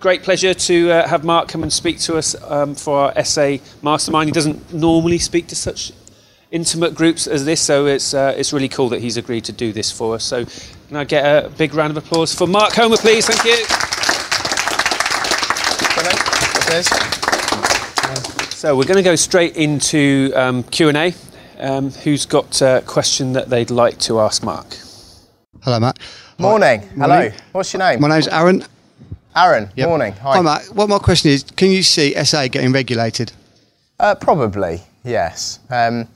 great 0.00 0.22
pleasure 0.22 0.54
to 0.54 0.90
uh, 0.90 1.08
have 1.08 1.24
Mark 1.24 1.48
come 1.48 1.62
and 1.62 1.72
speak 1.72 1.98
to 2.00 2.16
us 2.16 2.36
um, 2.44 2.74
for 2.74 2.98
our 2.98 3.24
SA 3.24 3.56
Mastermind. 3.82 4.28
He 4.28 4.32
doesn't 4.32 4.72
normally 4.72 5.18
speak 5.18 5.48
to 5.48 5.56
such 5.56 5.92
intimate 6.50 6.94
groups 6.94 7.26
as 7.26 7.44
this, 7.44 7.60
so 7.60 7.86
it's 7.86 8.14
uh, 8.14 8.34
it's 8.36 8.52
really 8.52 8.68
cool 8.68 8.88
that 8.90 9.00
he's 9.00 9.16
agreed 9.16 9.44
to 9.44 9.52
do 9.52 9.72
this 9.72 9.90
for 9.90 10.14
us. 10.14 10.24
So, 10.24 10.44
can 10.88 10.96
I 10.96 11.04
get 11.04 11.24
a 11.24 11.48
big 11.50 11.74
round 11.74 11.96
of 11.96 11.96
applause 11.96 12.34
for 12.34 12.46
Mark 12.46 12.74
Homer, 12.74 12.96
please? 12.96 13.26
Thank 13.26 13.44
you. 13.44 13.64
So 18.50 18.76
we're 18.76 18.84
going 18.84 18.96
to 18.96 19.02
go 19.02 19.14
straight 19.14 19.56
into 19.56 20.32
um, 20.34 20.64
Q 20.64 20.88
and 20.88 20.96
A. 20.96 21.14
Um, 21.60 21.90
who's 21.90 22.24
got 22.26 22.60
a 22.62 22.82
question 22.86 23.32
that 23.32 23.48
they'd 23.48 23.70
like 23.70 23.98
to 24.00 24.20
ask 24.20 24.44
Mark? 24.44 24.66
Hello, 25.62 25.80
Matt. 25.80 25.98
Morning. 26.38 26.82
Hello. 26.96 27.08
Morning. 27.08 27.32
What's 27.52 27.72
your 27.72 27.80
name? 27.80 28.00
My 28.00 28.08
name's 28.08 28.28
Aaron. 28.28 28.64
Aaron. 29.38 29.70
Yep. 29.76 29.88
Morning. 29.88 30.12
Hi. 30.14 30.36
Hi, 30.36 30.42
Matt. 30.42 30.64
What 30.74 30.88
my 30.88 30.98
question 30.98 31.30
is, 31.30 31.44
can 31.44 31.70
you 31.70 31.84
see 31.84 32.12
SA 32.24 32.48
getting 32.48 32.72
regulated? 32.72 33.30
Uh, 34.00 34.16
probably, 34.16 34.80
yes. 35.04 35.60
Um, 35.70 36.08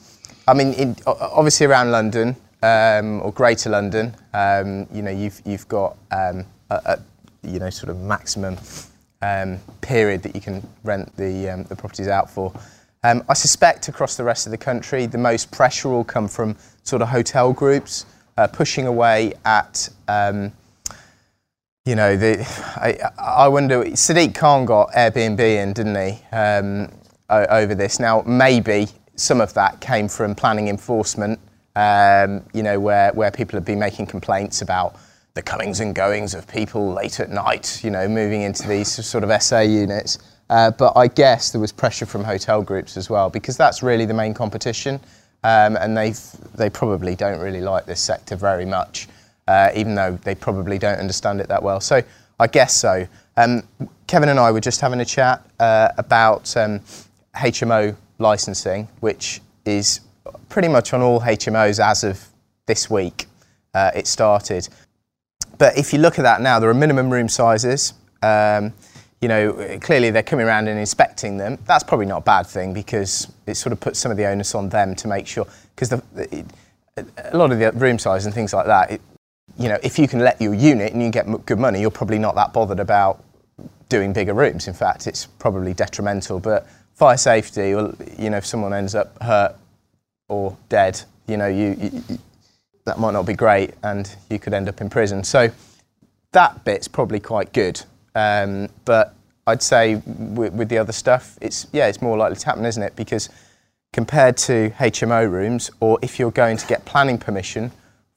I 0.49 0.55
mean, 0.55 0.73
in, 0.73 0.97
obviously 1.07 1.67
around 1.67 1.93
London 1.93 2.35
um, 2.65 3.23
or 3.23 3.31
Greater 3.31 3.71
London, 3.71 4.13
um, 4.35 4.89
you 4.93 5.03
know, 5.03 5.13
you've 5.13 5.41
you've 5.45 5.69
got 5.69 5.97
um, 6.11 6.45
a, 6.71 6.81
a 6.85 6.99
you 7.45 7.61
know 7.61 7.71
sort 7.71 7.91
of 7.91 8.01
maximum 8.01 8.57
um, 9.23 9.59
period 9.83 10.25
that 10.25 10.35
you 10.35 10.41
can 10.41 10.67
rent 10.83 11.17
the 11.17 11.49
um, 11.49 11.63
the 11.65 11.77
properties 11.77 12.09
out 12.09 12.29
for. 12.29 12.53
Um, 13.05 13.23
I 13.29 13.35
suspect 13.35 13.87
across 13.87 14.17
the 14.17 14.25
rest 14.25 14.47
of 14.47 14.51
the 14.51 14.59
country, 14.59 15.07
the 15.07 15.19
most 15.19 15.53
pressure 15.53 15.89
will 15.89 16.05
come 16.05 16.27
from 16.27 16.57
sort 16.83 17.03
of 17.03 17.09
hotel 17.09 17.53
groups 17.53 18.05
uh, 18.37 18.49
pushing 18.49 18.89
away 18.89 19.35
at. 19.45 19.89
You 21.85 21.97
know, 21.97 22.17
the, 22.17 22.41
I, 22.77 22.97
I 23.19 23.49
wonder, 23.49 23.83
Sadiq 23.83 24.37
Khan 24.37 24.65
got 24.65 24.93
Airbnb 24.93 25.41
in, 25.41 25.73
didn't 25.73 25.97
he, 25.97 26.25
um, 26.31 26.93
over 27.29 27.75
this. 27.75 27.99
Now, 27.99 28.23
maybe 28.25 28.87
some 29.17 29.41
of 29.41 29.53
that 29.55 29.81
came 29.81 30.07
from 30.07 30.37
planning 30.37 30.69
enforcement, 30.69 31.41
um, 31.75 32.45
you 32.55 32.63
know, 32.63 32.79
where, 32.79 33.13
where 33.15 33.33
people 33.33 33.57
have 33.57 33.65
been 33.65 33.81
making 33.81 34.07
complaints 34.07 34.63
about 34.63 34.95
the 35.35 35.43
comings 35.43 35.81
and 35.81 35.93
goings 35.93 36.35
of 36.35 36.47
people 36.47 36.93
late 36.93 37.19
at 37.19 37.31
night, 37.31 37.83
you 37.83 37.91
know, 37.91 38.07
moving 38.07 38.43
into 38.43 38.69
these 38.69 39.05
sort 39.05 39.25
of 39.25 39.43
SA 39.43 39.61
units. 39.61 40.19
Uh, 40.51 40.71
but 40.71 40.93
I 40.97 41.09
guess 41.09 41.51
there 41.51 41.61
was 41.61 41.73
pressure 41.73 42.07
from 42.07 42.23
hotel 42.23 42.63
groups 42.63 42.97
as 42.97 43.11
well, 43.11 43.29
because 43.29 43.57
that's 43.57 43.83
really 43.83 44.05
the 44.05 44.15
main 44.15 44.35
competition. 44.35 45.01
Um, 45.43 45.77
and 45.77 45.97
they 45.97 46.15
they 46.55 46.71
probably 46.71 47.17
don't 47.17 47.41
really 47.41 47.61
like 47.61 47.87
this 47.87 48.01
sector 48.01 48.37
very 48.37 48.65
much 48.65 49.09
uh, 49.49 49.71
even 49.75 49.95
though 49.95 50.19
they 50.25 50.35
probably 50.35 50.79
don't 50.79 50.99
understand 50.99 51.41
it 51.41 51.49
that 51.49 51.63
well. 51.63 51.81
So 51.81 52.03
I 52.39 52.47
guess 52.47 52.75
so. 52.75 53.07
Um, 53.37 53.63
Kevin 54.07 54.29
and 54.29 54.39
I 54.39 54.51
were 54.51 54.61
just 54.61 54.81
having 54.81 55.01
a 55.01 55.05
chat 55.05 55.45
uh, 55.59 55.89
about 55.99 56.55
um, 56.57 56.81
HMO 57.35 57.97
licensing, 58.19 58.89
which 59.01 59.41
is 59.65 60.01
pretty 60.49 60.69
much 60.69 60.93
on 60.93 61.01
all 61.03 61.21
HMOs 61.21 61.83
as 61.83 62.05
of 62.05 62.25
this 62.67 62.91
week. 62.91 63.27
Uh, 63.75 63.91
it 63.95 64.07
started. 64.07 64.69
But 65.59 65.79
if 65.79 65.93
you 65.93 65.99
look 65.99 66.19
at 66.19 66.23
that 66.23 66.41
now, 66.41 66.59
there 66.59 66.69
are 66.69 66.75
minimum 66.75 67.11
room 67.11 67.29
sizes. 67.29 67.95
Um, 68.23 68.73
you 69.21 69.29
know, 69.29 69.79
clearly 69.81 70.11
they're 70.11 70.23
coming 70.23 70.47
around 70.47 70.69
and 70.69 70.79
inspecting 70.79 71.37
them. 71.37 71.57
That's 71.67 71.85
probably 71.85 72.07
not 72.07 72.19
a 72.19 72.25
bad 72.25 72.47
thing 72.47 72.75
because 72.75 73.33
it 73.47 73.55
sort 73.55 73.73
of 73.73 73.81
puts 73.81 73.99
some 73.99 74.11
of 74.11 74.19
the 74.19 74.27
onus 74.27 74.55
on 74.55 74.69
them 74.69 74.97
to 74.97 75.09
make 75.09 75.27
sure. 75.27 75.47
Because 75.75 75.93
a 75.93 77.37
lot 77.37 77.53
of 77.53 77.59
the 77.59 77.71
room 77.73 77.99
size 77.99 78.27
and 78.27 78.35
things 78.35 78.53
like 78.53 78.67
that, 78.67 78.91
it, 78.91 79.01
you 79.59 79.69
know, 79.69 79.79
if 79.83 79.99
you 79.99 80.09
can 80.09 80.21
let 80.21 80.41
your 80.41 80.55
unit 80.55 80.93
and 80.93 81.03
you 81.03 81.11
get 81.11 81.27
good 81.47 81.59
money, 81.59 81.81
you're 81.81 81.91
probably 81.91 82.19
not 82.19 82.35
that 82.37 82.53
bothered 82.53 82.81
about 82.81 83.23
doing 83.89 84.13
bigger 84.13 84.35
rooms. 84.35 84.69
In 84.69 84.75
fact, 84.75 85.07
it's 85.07 85.27
probably 85.27 85.75
detrimental. 85.75 86.41
But 86.41 86.67
fire 86.95 87.17
safety, 87.17 87.75
or 87.75 87.95
you 88.19 88.31
know, 88.31 88.39
if 88.39 88.47
someone 88.47 88.73
ends 88.73 88.95
up 88.95 89.21
hurt 89.23 89.57
or 90.29 90.57
dead, 90.69 91.01
you 91.27 91.37
know, 91.37 91.49
you, 91.49 91.77
you, 91.79 92.03
you 92.09 92.19
that 92.85 92.99
might 92.99 93.13
not 93.13 93.27
be 93.27 93.35
great, 93.35 93.75
and 93.83 94.15
you 94.29 94.39
could 94.39 94.53
end 94.53 94.69
up 94.69 94.81
in 94.81 94.91
prison. 94.91 95.23
So 95.23 95.51
that 96.33 96.65
bit's 96.65 96.89
probably 96.89 97.21
quite 97.21 97.53
good. 97.53 97.81
Um, 98.15 98.69
but 98.85 99.15
I'd 99.47 99.63
say 99.63 99.97
with, 100.07 100.53
with 100.53 100.69
the 100.69 100.79
other 100.79 100.93
stuff, 100.93 101.39
it's 101.41 101.67
yeah, 101.73 101.87
it's 101.89 102.03
more 102.03 102.17
likely 102.17 102.37
to 102.37 102.47
happen, 102.47 102.65
isn't 102.65 102.83
it? 102.83 102.97
Because 102.97 103.29
compared 103.93 104.37
to 104.39 104.71
HMO 104.79 105.31
rooms, 105.31 105.71
or 105.81 105.99
if 106.03 106.19
you're 106.19 106.31
going 106.31 106.57
to 106.57 106.67
get 106.67 106.85
planning 106.85 107.19
permission 107.19 107.71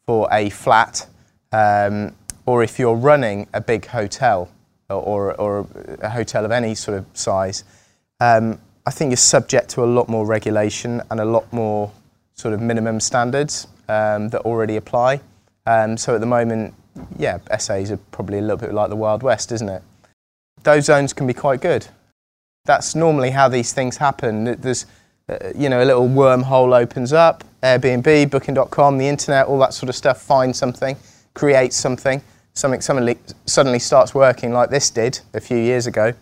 for 0.05 0.27
a 0.31 0.49
flat, 0.49 1.07
um, 1.55 2.13
or 2.45 2.63
if 2.63 2.77
you're 2.77 2.95
running 2.95 3.47
a 3.53 3.61
big 3.61 3.85
hotel 3.85 4.49
or, 4.89 4.97
or, 4.97 5.33
or 5.35 5.67
a 6.01 6.09
hotel 6.09 6.43
of 6.43 6.51
any 6.51 6.75
sort 6.75 6.97
of 6.97 7.05
size, 7.13 7.63
um, 8.19 8.59
I 8.85 8.91
think 8.91 9.11
you're 9.11 9.17
subject 9.17 9.69
to 9.69 9.83
a 9.83 9.85
lot 9.85 10.09
more 10.09 10.25
regulation 10.25 11.01
and 11.09 11.19
a 11.21 11.25
lot 11.25 11.51
more 11.53 11.91
sort 12.33 12.53
of 12.53 12.61
minimum 12.61 12.99
standards 12.99 13.67
um, 13.87 14.29
that 14.29 14.41
already 14.41 14.75
apply. 14.75 15.21
Um, 15.65 15.95
so 15.95 16.13
at 16.13 16.19
the 16.19 16.27
moment, 16.27 16.73
yeah, 17.17 17.39
SAs 17.57 17.89
are 17.89 17.97
probably 18.11 18.39
a 18.39 18.41
little 18.41 18.57
bit 18.57 18.73
like 18.73 18.89
the 18.89 18.95
Wild 18.95 19.23
West, 19.23 19.51
isn't 19.53 19.69
it? 19.69 19.81
Those 20.63 20.85
zones 20.85 21.13
can 21.13 21.25
be 21.25 21.33
quite 21.33 21.61
good. 21.61 21.87
That's 22.65 22.95
normally 22.95 23.29
how 23.31 23.47
these 23.47 23.71
things 23.71 23.97
happen. 23.97 24.59
There's, 24.59 24.85
uh, 25.29 25.37
you 25.55 25.69
know, 25.69 25.81
a 25.81 25.85
little 25.85 26.07
wormhole 26.07 26.77
opens 26.77 27.13
up, 27.13 27.43
Airbnb, 27.63 28.29
Booking.com, 28.29 28.97
the 28.97 29.07
internet, 29.07 29.47
all 29.47 29.59
that 29.59 29.73
sort 29.73 29.89
of 29.89 29.95
stuff. 29.95 30.21
Find 30.21 30.55
something, 30.55 30.97
create 31.35 31.73
something, 31.73 32.23
something 32.53 32.81
suddenly 32.81 33.17
suddenly 33.45 33.77
starts 33.79 34.15
working 34.15 34.51
like 34.51 34.71
this 34.71 34.89
did 34.89 35.19
a 35.35 35.39
few 35.39 35.57
years 35.57 35.85
ago, 35.85 36.13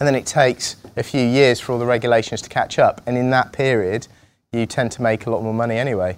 and 0.00 0.06
then 0.06 0.14
it 0.14 0.24
takes 0.24 0.76
a 0.96 1.02
few 1.02 1.20
years 1.20 1.60
for 1.60 1.72
all 1.72 1.78
the 1.78 1.86
regulations 1.86 2.40
to 2.42 2.48
catch 2.48 2.78
up. 2.78 3.02
And 3.06 3.18
in 3.18 3.28
that 3.30 3.52
period, 3.52 4.08
you 4.52 4.64
tend 4.64 4.92
to 4.92 5.02
make 5.02 5.26
a 5.26 5.30
lot 5.30 5.42
more 5.42 5.52
money 5.54 5.76
anyway. 5.76 6.16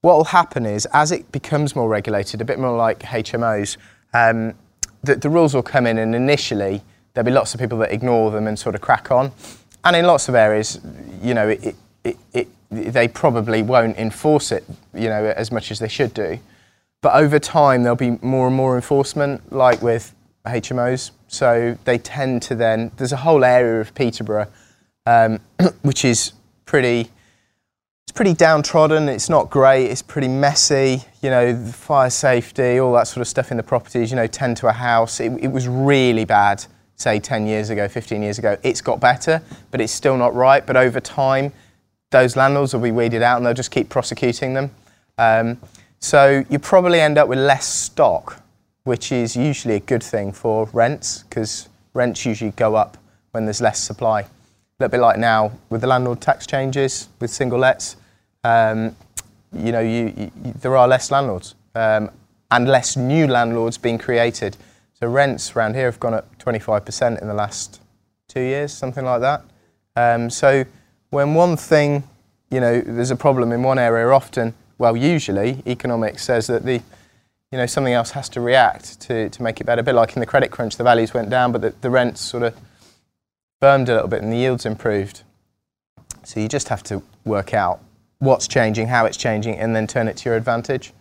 What 0.00 0.16
will 0.16 0.24
happen 0.24 0.66
is, 0.66 0.86
as 0.92 1.12
it 1.12 1.30
becomes 1.30 1.76
more 1.76 1.88
regulated, 1.88 2.40
a 2.40 2.44
bit 2.44 2.58
more 2.58 2.76
like 2.76 3.00
HMOs, 3.00 3.76
um, 4.12 4.54
the, 5.04 5.14
the 5.14 5.30
rules 5.30 5.54
will 5.54 5.62
come 5.62 5.86
in, 5.86 5.98
and 5.98 6.14
initially 6.14 6.82
there'll 7.14 7.26
be 7.26 7.32
lots 7.32 7.54
of 7.54 7.60
people 7.60 7.78
that 7.78 7.92
ignore 7.92 8.30
them 8.30 8.46
and 8.46 8.58
sort 8.58 8.74
of 8.74 8.80
crack 8.80 9.10
on. 9.10 9.30
And 9.84 9.94
in 9.94 10.06
lots 10.06 10.28
of 10.28 10.34
areas, 10.34 10.80
you 11.22 11.34
know, 11.34 11.48
it, 11.48 11.76
it, 12.04 12.16
it, 12.32 12.48
they 12.70 13.06
probably 13.08 13.62
won't 13.62 13.96
enforce 13.96 14.50
it, 14.50 14.64
you 14.94 15.08
know, 15.08 15.32
as 15.36 15.52
much 15.52 15.70
as 15.70 15.78
they 15.78 15.88
should 15.88 16.14
do. 16.14 16.38
But 17.02 17.14
over 17.14 17.38
time, 17.38 17.82
there'll 17.82 17.96
be 17.96 18.18
more 18.22 18.46
and 18.46 18.56
more 18.56 18.76
enforcement, 18.76 19.52
like 19.52 19.82
with 19.82 20.14
HMOs. 20.46 21.10
So 21.28 21.76
they 21.84 21.98
tend 21.98 22.42
to 22.42 22.54
then, 22.54 22.92
there's 22.96 23.12
a 23.12 23.18
whole 23.18 23.44
area 23.44 23.80
of 23.80 23.94
Peterborough 23.94 24.48
um, 25.06 25.40
which 25.82 26.04
is 26.04 26.32
pretty, 26.64 27.10
it's 28.04 28.12
pretty 28.14 28.34
downtrodden. 28.34 29.08
It's 29.08 29.28
not 29.28 29.50
great. 29.50 29.86
It's 29.86 30.02
pretty 30.02 30.28
messy. 30.28 31.02
You 31.22 31.30
know, 31.30 31.66
fire 31.66 32.10
safety, 32.10 32.78
all 32.78 32.92
that 32.94 33.08
sort 33.08 33.22
of 33.22 33.28
stuff 33.28 33.50
in 33.50 33.56
the 33.56 33.62
properties. 33.62 34.10
You 34.10 34.16
know, 34.16 34.26
tend 34.26 34.56
to 34.58 34.68
a 34.68 34.72
house. 34.72 35.20
It, 35.20 35.32
it 35.40 35.48
was 35.48 35.68
really 35.68 36.24
bad, 36.24 36.64
say 36.96 37.18
10 37.18 37.46
years 37.46 37.70
ago, 37.70 37.88
15 37.88 38.22
years 38.22 38.38
ago. 38.38 38.56
It's 38.62 38.80
got 38.80 39.00
better, 39.00 39.42
but 39.70 39.80
it's 39.80 39.92
still 39.92 40.16
not 40.16 40.34
right. 40.34 40.64
But 40.64 40.76
over 40.76 41.00
time, 41.00 41.52
those 42.10 42.36
landlords 42.36 42.74
will 42.74 42.82
be 42.82 42.92
weeded 42.92 43.22
out, 43.22 43.38
and 43.38 43.46
they'll 43.46 43.54
just 43.54 43.70
keep 43.70 43.88
prosecuting 43.88 44.54
them. 44.54 44.70
Um, 45.18 45.58
so 46.02 46.44
you 46.50 46.58
probably 46.58 47.00
end 47.00 47.16
up 47.16 47.28
with 47.28 47.38
less 47.38 47.64
stock, 47.64 48.42
which 48.82 49.12
is 49.12 49.36
usually 49.36 49.76
a 49.76 49.80
good 49.80 50.02
thing 50.02 50.32
for 50.32 50.68
rents 50.72 51.22
because 51.22 51.68
rents 51.94 52.26
usually 52.26 52.50
go 52.50 52.74
up 52.74 52.98
when 53.30 53.44
there's 53.44 53.60
less 53.60 53.78
supply. 53.78 54.22
A 54.22 54.26
little 54.80 54.90
bit 54.90 55.00
like 55.00 55.16
now 55.16 55.52
with 55.70 55.80
the 55.80 55.86
landlord 55.86 56.20
tax 56.20 56.44
changes 56.44 57.08
with 57.20 57.30
single 57.30 57.60
lets. 57.60 57.94
Um, 58.42 58.96
you 59.52 59.70
know, 59.70 59.78
you, 59.78 60.12
you, 60.16 60.32
there 60.60 60.76
are 60.76 60.88
less 60.88 61.12
landlords 61.12 61.54
um, 61.76 62.10
and 62.50 62.66
less 62.66 62.96
new 62.96 63.28
landlords 63.28 63.78
being 63.78 63.96
created. 63.96 64.56
So 64.94 65.06
rents 65.06 65.54
around 65.54 65.74
here 65.74 65.84
have 65.84 66.00
gone 66.00 66.14
up 66.14 66.36
25% 66.38 67.22
in 67.22 67.28
the 67.28 67.34
last 67.34 67.80
two 68.26 68.40
years, 68.40 68.72
something 68.72 69.04
like 69.04 69.20
that. 69.20 69.44
Um, 69.94 70.30
so 70.30 70.64
when 71.10 71.34
one 71.34 71.56
thing, 71.56 72.02
you 72.50 72.58
know, 72.58 72.80
there's 72.80 73.12
a 73.12 73.16
problem 73.16 73.52
in 73.52 73.62
one 73.62 73.78
area, 73.78 74.08
often, 74.08 74.52
well, 74.82 74.96
usually 74.96 75.62
economics 75.64 76.24
says 76.24 76.48
that 76.48 76.64
the, 76.64 76.82
you 77.52 77.58
know, 77.58 77.66
something 77.66 77.92
else 77.94 78.10
has 78.10 78.28
to 78.30 78.40
react 78.40 79.00
to, 79.02 79.28
to 79.28 79.40
make 79.40 79.60
it 79.60 79.64
better. 79.64 79.80
A 79.80 79.84
bit 79.84 79.94
like 79.94 80.16
in 80.16 80.20
the 80.20 80.26
credit 80.26 80.50
crunch, 80.50 80.76
the 80.76 80.82
values 80.82 81.14
went 81.14 81.30
down, 81.30 81.52
but 81.52 81.60
the, 81.60 81.72
the 81.82 81.88
rents 81.88 82.20
sort 82.20 82.42
of 82.42 82.56
firmed 83.60 83.88
a 83.88 83.94
little 83.94 84.08
bit 84.08 84.22
and 84.22 84.32
the 84.32 84.36
yields 84.36 84.66
improved. 84.66 85.22
So 86.24 86.40
you 86.40 86.48
just 86.48 86.66
have 86.66 86.82
to 86.84 87.00
work 87.24 87.54
out 87.54 87.78
what's 88.18 88.48
changing, 88.48 88.88
how 88.88 89.06
it's 89.06 89.16
changing, 89.16 89.54
and 89.56 89.76
then 89.76 89.86
turn 89.86 90.08
it 90.08 90.16
to 90.16 90.28
your 90.28 90.36
advantage. 90.36 90.92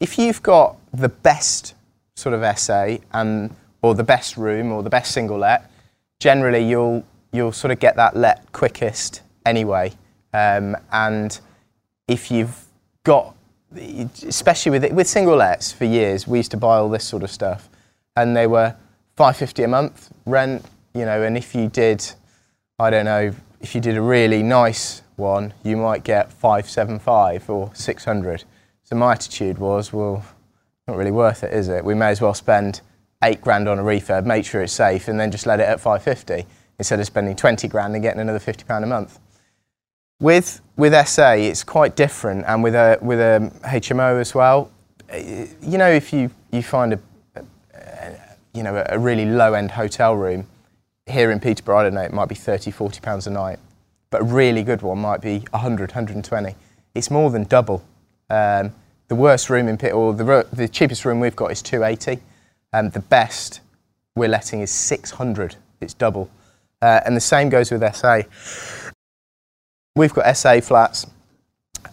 If 0.00 0.18
you've 0.18 0.42
got 0.42 0.78
the 0.94 1.10
best 1.10 1.74
sort 2.16 2.34
of 2.34 2.58
SA 2.58 2.96
and 3.12 3.54
or 3.82 3.94
the 3.94 4.04
best 4.04 4.38
room 4.38 4.72
or 4.72 4.82
the 4.82 4.88
best 4.88 5.12
single 5.12 5.36
let, 5.36 5.70
generally 6.18 6.66
you'll 6.66 7.04
you'll 7.32 7.52
sort 7.52 7.72
of 7.72 7.78
get 7.78 7.94
that 7.96 8.16
let 8.16 8.50
quickest 8.52 9.20
anyway. 9.44 9.92
Um, 10.32 10.78
and 10.90 11.38
if 12.06 12.30
you've 12.30 12.64
got, 13.04 13.34
especially 14.26 14.78
with 14.78 14.92
with 14.92 15.06
single 15.06 15.36
lets 15.36 15.72
for 15.72 15.84
years, 15.84 16.26
we 16.26 16.38
used 16.38 16.50
to 16.52 16.56
buy 16.56 16.76
all 16.76 16.88
this 16.88 17.04
sort 17.04 17.22
of 17.22 17.30
stuff, 17.30 17.68
and 18.16 18.36
they 18.36 18.46
were 18.46 18.74
five 19.16 19.36
fifty 19.36 19.62
a 19.62 19.68
month 19.68 20.10
rent, 20.26 20.64
you 20.94 21.04
know. 21.04 21.22
And 21.22 21.36
if 21.36 21.54
you 21.54 21.68
did, 21.68 22.04
I 22.78 22.90
don't 22.90 23.04
know, 23.04 23.32
if 23.60 23.74
you 23.74 23.80
did 23.80 23.96
a 23.96 24.02
really 24.02 24.42
nice 24.42 25.02
one, 25.16 25.52
you 25.64 25.76
might 25.76 26.04
get 26.04 26.32
five 26.32 26.68
seven 26.68 26.98
five 26.98 27.48
or 27.50 27.70
six 27.74 28.04
hundred. 28.04 28.44
So 28.84 28.96
my 28.96 29.12
attitude 29.12 29.58
was, 29.58 29.92
well, 29.92 30.24
not 30.86 30.96
really 30.96 31.10
worth 31.10 31.44
it, 31.44 31.52
is 31.52 31.68
it? 31.68 31.84
We 31.84 31.94
may 31.94 32.08
as 32.08 32.22
well 32.22 32.32
spend 32.32 32.80
eight 33.22 33.40
grand 33.40 33.68
on 33.68 33.78
a 33.78 33.82
refurb, 33.82 34.24
make 34.24 34.46
sure 34.46 34.62
it's 34.62 34.72
safe, 34.72 35.08
and 35.08 35.20
then 35.20 35.30
just 35.30 35.46
let 35.46 35.60
it 35.60 35.64
at 35.64 35.80
550 35.80 36.48
instead 36.78 36.98
of 36.98 37.06
spending 37.06 37.36
20 37.36 37.68
grand 37.68 37.94
and 37.94 38.02
getting 38.02 38.20
another 38.20 38.38
50 38.38 38.64
pound 38.64 38.84
a 38.84 38.86
month. 38.86 39.18
With 40.20 40.60
with 40.76 40.94
SA, 41.06 41.32
it's 41.32 41.62
quite 41.62 41.94
different, 41.94 42.44
and 42.46 42.62
with 42.62 42.74
a 42.74 42.98
with 43.00 43.20
a 43.20 43.52
HMO 43.64 44.20
as 44.20 44.34
well. 44.34 44.70
You 45.12 45.78
know, 45.78 45.88
if 45.88 46.12
you 46.12 46.30
you 46.50 46.62
find 46.62 46.92
a, 46.92 47.00
a 47.36 48.18
you 48.52 48.64
know 48.64 48.84
a 48.88 48.98
really 48.98 49.24
low 49.24 49.54
end 49.54 49.70
hotel 49.70 50.16
room 50.16 50.46
here 51.06 51.30
in 51.30 51.40
Peterborough, 51.40 51.78
I 51.78 51.82
don't 51.84 51.94
know, 51.94 52.02
it 52.02 52.12
might 52.12 52.28
be 52.28 52.34
30, 52.34 52.70
40 52.70 53.00
pounds 53.00 53.26
a 53.26 53.30
night, 53.30 53.58
but 54.10 54.20
a 54.20 54.24
really 54.24 54.62
good 54.62 54.82
one 54.82 54.98
might 54.98 55.20
be 55.20 55.38
100, 55.50 55.90
120. 55.90 56.54
It's 56.94 57.10
more 57.10 57.30
than 57.30 57.44
double. 57.44 57.84
Um, 58.28 58.72
the 59.08 59.14
worst 59.14 59.48
room 59.48 59.68
in 59.68 59.78
Pit, 59.78 59.92
or 59.94 60.12
the, 60.12 60.46
the 60.52 60.68
cheapest 60.68 61.04
room 61.04 61.20
we've 61.20 61.36
got 61.36 61.50
is 61.50 61.62
280, 61.62 62.20
and 62.72 62.92
the 62.92 63.00
best 63.00 63.60
we're 64.14 64.28
letting 64.28 64.60
is 64.60 64.70
600. 64.70 65.56
It's 65.80 65.94
double. 65.94 66.30
Uh, 66.82 67.00
and 67.06 67.16
the 67.16 67.20
same 67.20 67.48
goes 67.48 67.70
with 67.70 67.82
SA. 67.94 68.22
We've 69.98 70.14
got 70.14 70.36
SA 70.36 70.60
flats 70.60 71.08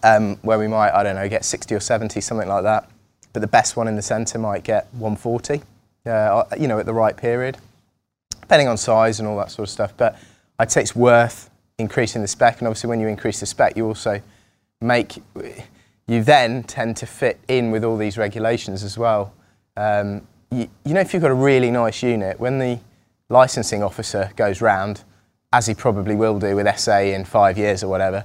um, 0.04 0.36
where 0.42 0.60
we 0.60 0.68
might, 0.68 0.92
I 0.92 1.02
don't 1.02 1.16
know, 1.16 1.28
get 1.28 1.44
60 1.44 1.74
or 1.74 1.80
70, 1.80 2.20
something 2.20 2.46
like 2.46 2.62
that. 2.62 2.88
But 3.32 3.40
the 3.40 3.48
best 3.48 3.76
one 3.76 3.88
in 3.88 3.96
the 3.96 4.02
centre 4.02 4.38
might 4.38 4.62
get 4.62 4.86
140, 4.92 5.60
uh, 6.06 6.44
you 6.56 6.68
know, 6.68 6.78
at 6.78 6.86
the 6.86 6.94
right 6.94 7.16
period, 7.16 7.58
depending 8.40 8.68
on 8.68 8.76
size 8.76 9.18
and 9.18 9.28
all 9.28 9.36
that 9.38 9.50
sort 9.50 9.68
of 9.68 9.72
stuff. 9.72 9.92
But 9.96 10.16
I'd 10.60 10.70
say 10.70 10.82
it's 10.82 10.94
worth 10.94 11.50
increasing 11.78 12.22
the 12.22 12.28
spec. 12.28 12.60
And 12.60 12.68
obviously, 12.68 12.88
when 12.90 13.00
you 13.00 13.08
increase 13.08 13.40
the 13.40 13.46
spec, 13.46 13.76
you 13.76 13.84
also 13.84 14.22
make, 14.80 15.20
you 16.06 16.22
then 16.22 16.62
tend 16.62 16.96
to 16.98 17.06
fit 17.06 17.40
in 17.48 17.72
with 17.72 17.82
all 17.82 17.96
these 17.96 18.16
regulations 18.16 18.84
as 18.84 18.96
well. 18.96 19.34
Um, 19.76 20.28
you, 20.52 20.68
you 20.84 20.94
know, 20.94 21.00
if 21.00 21.12
you've 21.12 21.22
got 21.22 21.32
a 21.32 21.34
really 21.34 21.72
nice 21.72 22.04
unit, 22.04 22.38
when 22.38 22.60
the 22.60 22.78
licensing 23.28 23.82
officer 23.82 24.30
goes 24.36 24.60
round, 24.60 25.02
as 25.56 25.66
he 25.66 25.72
probably 25.72 26.14
will 26.14 26.38
do 26.38 26.54
with 26.54 26.78
SA 26.78 26.98
in 26.98 27.24
five 27.24 27.56
years 27.56 27.82
or 27.82 27.88
whatever, 27.88 28.22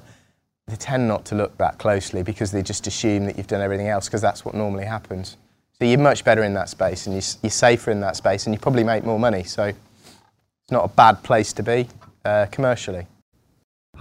they 0.67 0.75
tend 0.75 1.07
not 1.07 1.23
to 1.23 1.33
look 1.33 1.57
that 1.59 1.77
closely 1.77 2.23
because 2.23 2.51
they 2.51 2.61
just 2.61 2.87
assume 2.87 3.25
that 3.25 3.37
you've 3.37 3.47
done 3.47 3.61
everything 3.61 3.87
else 3.87 4.07
because 4.07 4.19
that's 4.19 4.43
what 4.43 4.53
normally 4.53 4.83
happens. 4.83 5.37
So 5.79 5.85
you're 5.85 5.97
much 5.97 6.25
better 6.25 6.43
in 6.43 6.53
that 6.55 6.67
space 6.67 7.07
and 7.07 7.15
you're, 7.15 7.49
safer 7.49 7.89
in 7.89 8.01
that 8.01 8.17
space 8.17 8.47
and 8.47 8.53
you 8.53 8.59
probably 8.59 8.83
make 8.83 9.05
more 9.05 9.17
money. 9.17 9.43
So 9.43 9.63
it's 9.63 10.71
not 10.71 10.83
a 10.83 10.89
bad 10.89 11.23
place 11.23 11.53
to 11.53 11.63
be 11.63 11.87
uh, 12.25 12.47
commercially. 12.51 13.07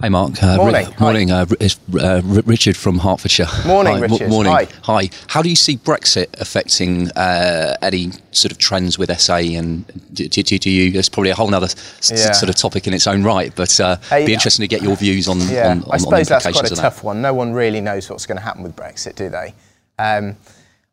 Hi, 0.01 0.09
Mark. 0.09 0.41
Uh, 0.41 0.57
morning. 0.57 0.87
Ri- 0.87 0.93
morning. 0.99 1.31
Uh, 1.31 1.45
it's 1.59 1.79
uh, 1.99 2.21
Richard 2.23 2.75
from 2.75 2.97
Hertfordshire. 2.97 3.45
Morning, 3.67 3.93
Hi. 3.93 3.99
Richard. 3.99 4.21
M- 4.23 4.29
morning. 4.31 4.51
Hi. 4.51 4.67
Hi. 4.83 5.09
How 5.27 5.43
do 5.43 5.49
you 5.49 5.55
see 5.55 5.77
Brexit 5.77 6.27
affecting 6.41 7.11
uh, 7.11 7.75
any 7.83 8.09
sort 8.31 8.51
of 8.51 8.57
trends 8.57 8.97
with 8.97 9.15
SA? 9.19 9.35
And 9.35 9.85
do, 10.13 10.27
do, 10.27 10.41
do 10.57 10.69
you? 10.71 10.97
It's 10.97 11.07
probably 11.07 11.29
a 11.29 11.35
whole 11.35 11.53
other 11.53 11.65
s- 11.67 12.09
Yeah. 12.11 12.31
sort 12.31 12.49
of 12.49 12.55
topic 12.55 12.87
in 12.87 12.95
its 12.95 13.05
own 13.05 13.23
right, 13.23 13.55
but 13.55 13.79
uh, 13.79 13.97
Hey, 14.09 14.25
be 14.25 14.33
interesting 14.33 14.63
to 14.63 14.67
get 14.67 14.81
your 14.81 14.95
views 14.95 15.27
on. 15.27 15.39
Yeah, 15.41 15.69
on, 15.69 15.83
on 15.83 15.91
I 15.91 15.97
suppose 15.97 16.27
that's 16.27 16.45
quite 16.51 16.65
a 16.65 16.73
that. 16.73 16.81
tough 16.81 17.03
one. 17.03 17.21
No 17.21 17.33
one 17.35 17.53
really 17.53 17.79
knows 17.81 18.09
what's 18.09 18.25
going 18.25 18.37
to 18.37 18.43
happen 18.43 18.63
with 18.63 18.75
Brexit, 18.75 19.15
do 19.15 19.29
they? 19.29 19.53
Um, 19.99 20.35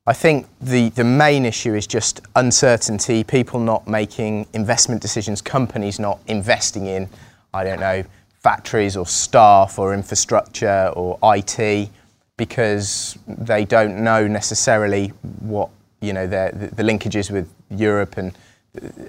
I 0.07 0.13
think 0.13 0.47
the, 0.61 0.91
the 0.91 1.05
main 1.05 1.47
issue 1.47 1.75
is 1.75 1.87
just 1.87 2.21
uncertainty, 2.37 3.25
people 3.25 3.61
not 3.61 3.87
making 3.89 4.47
investment 4.53 5.01
decisions, 5.01 5.41
companies 5.41 5.99
not 5.99 6.19
investing 6.27 6.87
in, 6.87 7.09
I 7.55 7.65
don't 7.65 7.81
know, 7.81 8.05
factories 8.41 8.97
or 8.97 9.07
staff 9.07 9.79
or 9.79 9.95
infrastructure 9.95 10.93
or 10.95 11.19
IT 11.23 11.91
because 12.37 13.19
they 13.27 13.65
don't 13.65 14.03
know 14.03 14.27
necessarily 14.27 15.09
what, 15.41 15.71
you 16.01 16.13
know, 16.13 16.27
the, 16.27 16.71
the 16.75 16.83
linkages 16.83 17.31
with 17.31 17.53
Europe 17.71 18.17
and 18.17 18.33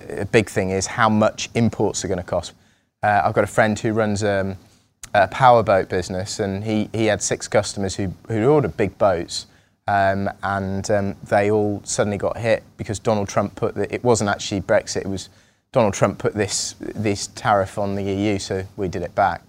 a 0.09 0.25
big 0.25 0.49
thing 0.49 0.71
is 0.71 0.87
how 0.87 1.09
much 1.09 1.49
imports 1.53 2.03
are 2.03 2.07
going 2.07 2.17
to 2.17 2.23
cost. 2.23 2.53
Uh, 3.03 3.21
I've 3.23 3.33
got 3.33 3.43
a 3.43 3.47
friend 3.47 3.77
who 3.77 3.93
runs 3.93 4.23
um, 4.23 4.57
a 5.13 5.27
powerboat 5.27 5.89
business, 5.89 6.39
and 6.39 6.63
he, 6.63 6.89
he 6.93 7.05
had 7.05 7.21
six 7.21 7.47
customers 7.47 7.95
who 7.95 8.13
who 8.27 8.47
ordered 8.47 8.75
big 8.77 8.97
boats, 8.97 9.47
um, 9.87 10.29
and 10.43 10.89
um, 10.91 11.15
they 11.23 11.51
all 11.51 11.81
suddenly 11.83 12.17
got 12.17 12.37
hit 12.37 12.63
because 12.77 12.99
Donald 12.99 13.29
Trump 13.29 13.55
put 13.55 13.75
that 13.75 13.91
it 13.91 14.03
wasn't 14.03 14.29
actually 14.29 14.61
Brexit, 14.61 15.01
it 15.01 15.07
was 15.07 15.29
Donald 15.71 15.94
Trump 15.94 16.18
put 16.18 16.33
this 16.33 16.75
this 16.80 17.27
tariff 17.27 17.77
on 17.77 17.95
the 17.95 18.04
EU, 18.04 18.39
so 18.39 18.66
we 18.75 18.88
did 18.88 19.04
it 19.04 19.13
back, 19.13 19.42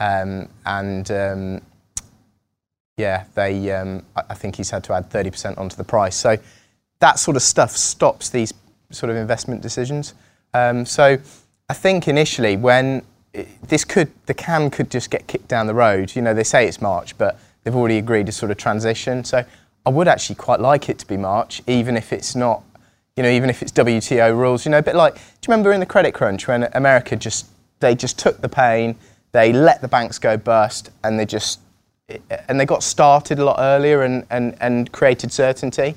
um, 0.00 0.48
and 0.66 1.10
um, 1.10 1.62
yeah, 2.96 3.24
they 3.34 3.70
um, 3.72 4.02
I 4.16 4.34
think 4.34 4.56
he's 4.56 4.70
had 4.70 4.84
to 4.84 4.92
add 4.92 5.10
30% 5.10 5.58
onto 5.58 5.76
the 5.76 5.84
price. 5.84 6.16
So 6.16 6.36
that 6.98 7.18
sort 7.18 7.36
of 7.36 7.42
stuff 7.42 7.70
stops 7.70 8.28
these 8.28 8.52
sort 8.90 9.10
of 9.10 9.16
investment 9.16 9.62
decisions. 9.62 10.14
Um, 10.52 10.84
so 10.84 11.18
I 11.68 11.74
think 11.74 12.08
initially 12.08 12.56
when 12.56 13.02
it, 13.32 13.48
this 13.62 13.84
could 13.84 14.10
the 14.26 14.34
can 14.34 14.70
could 14.70 14.90
just 14.90 15.10
get 15.10 15.26
kicked 15.26 15.48
down 15.48 15.66
the 15.66 15.74
road. 15.74 16.14
You 16.14 16.22
know, 16.22 16.34
they 16.34 16.44
say 16.44 16.66
it's 16.66 16.80
March, 16.80 17.16
but 17.16 17.38
they've 17.62 17.74
already 17.74 17.98
agreed 17.98 18.26
to 18.26 18.32
sort 18.32 18.50
of 18.50 18.58
transition. 18.58 19.24
So 19.24 19.44
I 19.86 19.90
would 19.90 20.08
actually 20.08 20.36
quite 20.36 20.60
like 20.60 20.88
it 20.88 20.98
to 20.98 21.06
be 21.06 21.16
March, 21.16 21.62
even 21.66 21.96
if 21.96 22.12
it's 22.12 22.34
not. 22.34 22.62
You 23.20 23.24
know, 23.24 23.32
even 23.32 23.50
if 23.50 23.60
it's 23.60 23.70
WTO 23.72 24.34
rules. 24.34 24.64
You 24.64 24.70
know, 24.70 24.78
a 24.78 24.82
bit 24.82 24.96
like 24.96 25.12
do 25.12 25.20
you 25.20 25.50
remember 25.52 25.74
in 25.74 25.80
the 25.80 25.84
credit 25.84 26.12
crunch 26.12 26.48
when 26.48 26.66
America 26.72 27.16
just 27.16 27.48
they 27.80 27.94
just 27.94 28.18
took 28.18 28.40
the 28.40 28.48
pain, 28.48 28.96
they 29.32 29.52
let 29.52 29.82
the 29.82 29.88
banks 29.88 30.18
go 30.18 30.38
bust, 30.38 30.88
and 31.04 31.20
they 31.20 31.26
just 31.26 31.60
and 32.48 32.58
they 32.58 32.64
got 32.64 32.82
started 32.82 33.38
a 33.38 33.44
lot 33.44 33.56
earlier 33.58 34.04
and, 34.04 34.24
and, 34.30 34.56
and 34.62 34.90
created 34.90 35.30
certainty. 35.32 35.96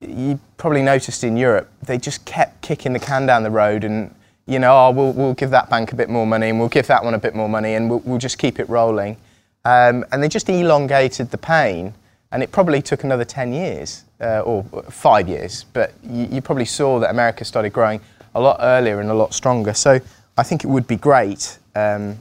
You 0.00 0.40
probably 0.56 0.80
noticed 0.80 1.22
in 1.22 1.36
Europe, 1.36 1.70
they 1.82 1.98
just 1.98 2.24
kept 2.24 2.62
kicking 2.62 2.94
the 2.94 2.98
can 2.98 3.26
down 3.26 3.42
the 3.42 3.50
road 3.50 3.84
and, 3.84 4.14
you 4.46 4.58
know, 4.58 4.72
oh, 4.72 4.90
we'll, 4.90 5.12
we'll 5.12 5.34
give 5.34 5.50
that 5.50 5.68
bank 5.68 5.92
a 5.92 5.96
bit 5.96 6.08
more 6.08 6.26
money 6.26 6.48
and 6.48 6.58
we'll 6.58 6.70
give 6.70 6.86
that 6.86 7.04
one 7.04 7.12
a 7.12 7.18
bit 7.18 7.34
more 7.34 7.48
money 7.50 7.74
and 7.74 7.90
we'll, 7.90 8.00
we'll 8.00 8.18
just 8.18 8.38
keep 8.38 8.58
it 8.58 8.68
rolling. 8.70 9.18
Um, 9.66 10.02
and 10.12 10.22
they 10.22 10.28
just 10.28 10.48
elongated 10.48 11.30
the 11.30 11.36
pain 11.36 11.92
and 12.32 12.42
it 12.42 12.52
probably 12.52 12.80
took 12.80 13.04
another 13.04 13.26
10 13.26 13.52
years 13.52 14.04
uh, 14.20 14.40
or 14.40 14.64
five 14.90 15.28
years. 15.28 15.64
But 15.72 15.92
you, 16.02 16.28
you 16.30 16.40
probably 16.40 16.64
saw 16.64 16.98
that 17.00 17.10
America 17.10 17.44
started 17.44 17.72
growing 17.72 18.00
a 18.34 18.40
lot 18.40 18.58
earlier 18.60 19.00
and 19.00 19.10
a 19.10 19.14
lot 19.14 19.34
stronger. 19.34 19.74
So 19.74 20.00
I 20.36 20.42
think 20.42 20.64
it 20.64 20.68
would 20.68 20.86
be 20.86 20.96
great 20.96 21.58
um, 21.74 22.18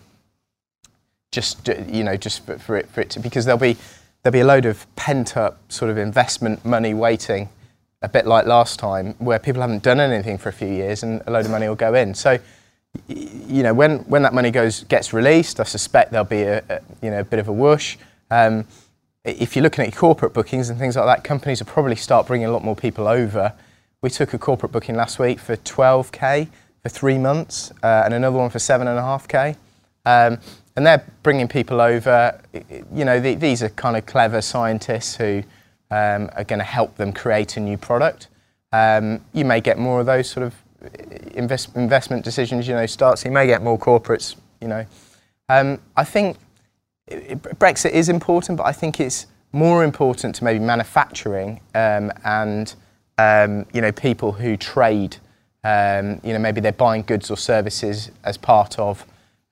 just 1.31 1.69
uh, 1.69 1.75
you 1.87 2.03
know 2.03 2.15
just 2.15 2.45
for, 2.45 2.57
for 2.57 2.77
it 2.77 2.87
for 2.89 3.01
it 3.01 3.09
to 3.11 3.19
because 3.19 3.45
there'll 3.45 3.59
be 3.59 3.75
there'll 4.23 4.33
be 4.33 4.39
a 4.39 4.45
load 4.45 4.65
of 4.65 4.85
pent 4.95 5.35
up 5.35 5.59
sort 5.71 5.91
of 5.91 5.97
investment 5.97 6.63
money 6.65 6.93
waiting 6.93 7.49
a 8.01 8.09
bit 8.09 8.25
like 8.25 8.45
last 8.45 8.79
time 8.79 9.13
where 9.17 9.39
people 9.39 9.61
haven't 9.61 9.83
done 9.83 9.99
anything 9.99 10.37
for 10.37 10.49
a 10.49 10.53
few 10.53 10.67
years 10.67 11.03
and 11.03 11.21
a 11.27 11.31
load 11.31 11.45
of 11.45 11.51
money 11.51 11.67
will 11.67 11.75
go 11.75 11.93
in 11.93 12.13
so 12.13 12.39
you 13.07 13.63
know 13.63 13.73
when 13.73 13.99
when 13.99 14.21
that 14.21 14.33
money 14.33 14.51
goes 14.51 14.83
gets 14.85 15.13
released 15.13 15.59
I 15.59 15.63
suspect 15.63 16.11
there'll 16.11 16.25
be 16.25 16.43
a, 16.43 16.63
a 16.69 16.79
you 17.01 17.09
know 17.11 17.19
a 17.19 17.23
bit 17.23 17.39
of 17.39 17.47
a 17.47 17.53
whoosh 17.53 17.97
um, 18.31 18.65
if 19.27 19.55
you're 19.55 19.63
looking 19.63 19.85
at 19.85 19.95
corporate 19.95 20.33
bookings 20.33 20.69
and 20.69 20.79
things 20.79 20.95
like 20.95 21.05
that 21.05 21.23
companies 21.23 21.59
will 21.59 21.71
probably 21.71 21.95
start 21.95 22.27
bringing 22.27 22.47
a 22.47 22.51
lot 22.51 22.63
more 22.63 22.75
people 22.75 23.07
over 23.07 23.53
we 24.01 24.09
took 24.09 24.33
a 24.33 24.37
corporate 24.37 24.71
booking 24.71 24.95
last 24.95 25.19
week 25.19 25.39
for 25.39 25.55
12k 25.57 26.47
for 26.81 26.89
three 26.89 27.17
months 27.17 27.71
uh, 27.83 28.03
and 28.05 28.13
another 28.13 28.37
one 28.37 28.49
for 28.49 28.59
seven 28.59 28.87
and 28.87 28.97
a 28.97 29.01
half 29.01 29.27
k 29.27 29.55
um, 30.05 30.39
and 30.77 30.85
they're 30.85 31.03
bringing 31.23 31.47
people 31.47 31.81
over. 31.81 32.39
You 32.93 33.03
know, 33.03 33.19
the, 33.19 33.33
these 33.33 33.63
are 33.63 33.69
kind 33.69 33.97
of 33.97 34.05
clever 34.05 34.41
scientists 34.41 35.15
who 35.15 35.43
um, 35.89 36.29
are 36.35 36.43
going 36.43 36.59
to 36.59 36.65
help 36.65 36.95
them 36.95 37.11
create 37.11 37.57
a 37.57 37.59
new 37.59 37.77
product. 37.77 38.27
Um, 38.71 39.21
you 39.33 39.43
may 39.43 39.59
get 39.59 39.79
more 39.79 39.99
of 39.99 40.05
those 40.05 40.29
sort 40.29 40.45
of 40.45 40.55
invest, 41.33 41.75
investment 41.75 42.23
decisions. 42.23 42.67
You 42.67 42.75
know, 42.75 42.85
starts. 42.85 43.25
You 43.25 43.31
may 43.31 43.47
get 43.47 43.63
more 43.63 43.79
corporates. 43.79 44.35
You 44.61 44.67
know, 44.67 44.85
um, 45.49 45.81
I 45.97 46.03
think 46.03 46.37
Brexit 47.07 47.91
is 47.91 48.09
important, 48.09 48.57
but 48.57 48.65
I 48.65 48.71
think 48.71 48.99
it's 48.99 49.27
more 49.51 49.83
important 49.83 50.35
to 50.35 50.43
maybe 50.43 50.59
manufacturing 50.59 51.61
um, 51.73 52.11
and 52.23 52.75
um, 53.17 53.65
you 53.73 53.81
know 53.81 53.91
people 53.91 54.31
who 54.31 54.57
trade. 54.57 55.17
Um, 55.63 56.21
you 56.23 56.31
know, 56.31 56.39
maybe 56.39 56.61
they're 56.61 56.71
buying 56.71 57.01
goods 57.01 57.29
or 57.29 57.35
services 57.35 58.11
as 58.23 58.37
part 58.37 58.79
of 58.79 59.05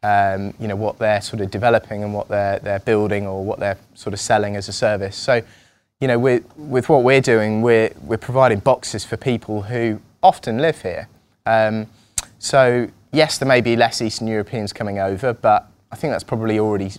um, 0.05 0.53
you 0.59 0.67
know, 0.67 0.75
what 0.75 0.99
they're 0.99 1.21
sort 1.21 1.41
of 1.41 1.49
developing 1.49 2.03
and 2.03 2.13
what 2.13 2.27
they're, 2.27 2.59
they're 2.59 2.79
building 2.79 3.25
or 3.25 3.43
what 3.43 3.59
they're 3.59 3.77
sort 3.95 4.13
of 4.13 4.19
selling 4.19 4.55
as 4.55 4.69
a 4.69 4.71
service. 4.71 5.15
So, 5.15 5.41
you 5.99 6.07
know, 6.07 6.19
with, 6.19 6.45
with 6.57 6.89
what 6.89 7.01
we're 7.01 7.21
doing, 7.21 7.63
we're, 7.63 7.89
we're 8.03 8.17
providing 8.17 8.59
boxes 8.59 9.03
for 9.03 9.17
people 9.17 9.63
who 9.63 9.99
often 10.21 10.59
live 10.59 10.83
here. 10.83 11.07
Um, 11.47 11.87
so, 12.37 12.87
yes, 13.11 13.39
there 13.39 13.47
may 13.47 13.61
be 13.61 13.75
less 13.75 13.99
Eastern 13.99 14.27
Europeans 14.27 14.71
coming 14.71 14.99
over, 14.99 15.33
but 15.33 15.71
I 15.95 15.97
think 15.97 16.11
that's 16.11 16.25
probably 16.25 16.59
already, 16.59 16.91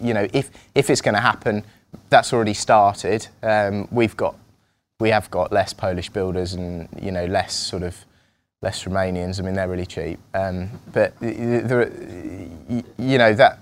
you 0.00 0.14
know, 0.14 0.28
if, 0.32 0.48
if 0.76 0.88
it's 0.88 1.00
going 1.00 1.16
to 1.16 1.20
happen, 1.20 1.64
that's 2.08 2.32
already 2.32 2.54
started. 2.54 3.26
Um, 3.42 3.88
we've 3.90 4.16
got, 4.16 4.36
we 5.00 5.08
have 5.08 5.28
got 5.28 5.50
less 5.50 5.72
Polish 5.72 6.08
builders 6.08 6.52
and, 6.54 6.88
you 7.02 7.10
know, 7.10 7.24
less 7.24 7.52
sort 7.52 7.82
of 7.82 8.04
less 8.62 8.84
Romanians. 8.84 9.40
I 9.40 9.42
mean, 9.42 9.54
they're 9.54 9.66
really 9.68 9.86
cheap. 9.86 10.20
Um, 10.34 10.70
but 10.92 11.18
there, 11.18 11.90
you 12.96 13.18
know 13.18 13.34
that, 13.34 13.58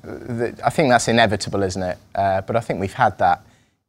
I 0.63 0.69
think 0.69 0.91
that's 0.91 1.09
inevitable, 1.09 1.63
isn't 1.63 1.83
it? 1.83 1.97
Uh, 2.15 2.43
but 2.43 2.55
I 2.55 2.61
think 2.61 2.79
we've 2.79 2.93
had 2.93 3.17
that 3.17 3.47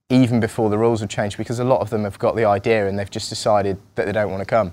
even 0.10 0.40
before 0.40 0.70
the 0.70 0.78
rules 0.78 1.02
have 1.02 1.10
changed 1.10 1.38
because 1.38 1.60
a 1.60 1.66
lot 1.66 1.82
of 1.82 1.90
them 1.90 2.06
have 2.06 2.18
got 2.18 2.38
the 2.38 2.46
idea 2.46 2.88
and 2.88 2.98
they've 2.98 3.12
just 3.12 3.28
decided 3.28 3.78
that 3.96 4.06
they 4.06 4.14
don't 4.14 4.32
want 4.32 4.40
to 4.40 4.46
come. 4.46 4.72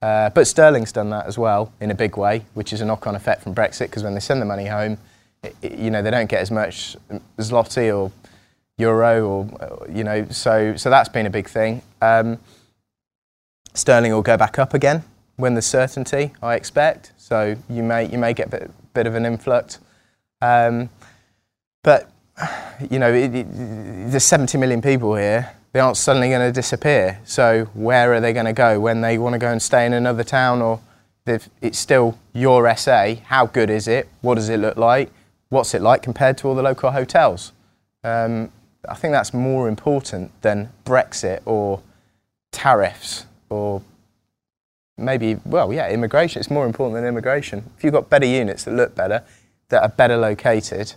Uh, 0.00 0.30
but 0.30 0.46
Sterling's 0.46 0.92
done 0.92 1.10
that 1.10 1.26
as 1.26 1.38
well 1.38 1.72
in 1.80 1.90
a 1.90 1.94
big 1.94 2.16
way, 2.16 2.44
which 2.54 2.72
is 2.72 2.82
a 2.82 2.84
knock-on 2.84 3.16
effect 3.16 3.42
from 3.42 3.52
Brexit 3.52 3.86
because 3.86 4.04
when 4.04 4.14
they 4.14 4.20
send 4.20 4.40
the 4.40 4.46
money 4.46 4.66
home, 4.66 4.96
you 5.62 5.90
know 5.90 6.02
they 6.02 6.10
don't 6.10 6.28
get 6.30 6.40
as 6.40 6.50
much 6.50 6.96
zloty 7.38 7.96
or 7.96 8.12
euro 8.78 9.26
or 9.26 9.86
you 9.90 10.04
know 10.04 10.26
so 10.30 10.76
so 10.76 10.88
that's 10.90 11.08
been 11.08 11.26
a 11.26 11.30
big 11.30 11.48
thing. 11.48 11.82
Um, 12.00 12.38
Sterling 13.74 14.12
will 14.12 14.22
go 14.22 14.36
back 14.36 14.58
up 14.58 14.74
again 14.74 15.02
when 15.36 15.54
there's 15.54 15.66
certainty, 15.66 16.32
I 16.42 16.54
expect. 16.54 17.12
So 17.16 17.56
you 17.68 17.82
may 17.82 18.08
you 18.08 18.18
may 18.18 18.34
get 18.34 18.48
a 18.48 18.50
bit, 18.50 18.70
bit 18.94 19.06
of 19.06 19.14
an 19.14 19.26
influx. 19.26 19.78
Um, 20.40 20.90
but 21.82 22.10
you 22.90 22.98
know, 22.98 23.12
it, 23.12 23.34
it, 23.34 23.46
there's 23.50 24.24
70 24.24 24.58
million 24.58 24.82
people 24.82 25.14
here. 25.14 25.54
They 25.72 25.80
aren't 25.80 25.96
suddenly 25.96 26.28
going 26.28 26.46
to 26.46 26.52
disappear. 26.52 27.20
So 27.24 27.66
where 27.74 28.12
are 28.12 28.20
they 28.20 28.32
going 28.32 28.46
to 28.46 28.52
go 28.52 28.78
when 28.78 29.00
they 29.00 29.16
want 29.18 29.32
to 29.34 29.38
go 29.38 29.50
and 29.50 29.62
stay 29.62 29.86
in 29.86 29.92
another 29.92 30.24
town? 30.24 30.60
Or 30.60 30.80
it's 31.26 31.78
still 31.78 32.18
your 32.32 32.74
SA. 32.76 33.14
How 33.24 33.46
good 33.46 33.70
is 33.70 33.88
it? 33.88 34.08
What 34.20 34.34
does 34.34 34.48
it 34.48 34.58
look 34.58 34.76
like? 34.76 35.10
What's 35.52 35.74
it 35.74 35.82
like 35.82 36.02
compared 36.02 36.38
to 36.38 36.48
all 36.48 36.54
the 36.54 36.62
local 36.62 36.92
hotels? 36.92 37.52
Um, 38.02 38.50
I 38.88 38.94
think 38.94 39.12
that's 39.12 39.34
more 39.34 39.68
important 39.68 40.32
than 40.40 40.70
Brexit 40.86 41.42
or 41.44 41.82
tariffs 42.52 43.26
or 43.50 43.82
maybe, 44.96 45.36
well, 45.44 45.70
yeah, 45.70 45.90
immigration. 45.90 46.40
It's 46.40 46.50
more 46.50 46.64
important 46.64 46.94
than 46.94 47.04
immigration. 47.04 47.70
If 47.76 47.84
you've 47.84 47.92
got 47.92 48.08
better 48.08 48.24
units 48.24 48.64
that 48.64 48.72
look 48.72 48.94
better, 48.94 49.24
that 49.68 49.82
are 49.82 49.90
better 49.90 50.16
located, 50.16 50.94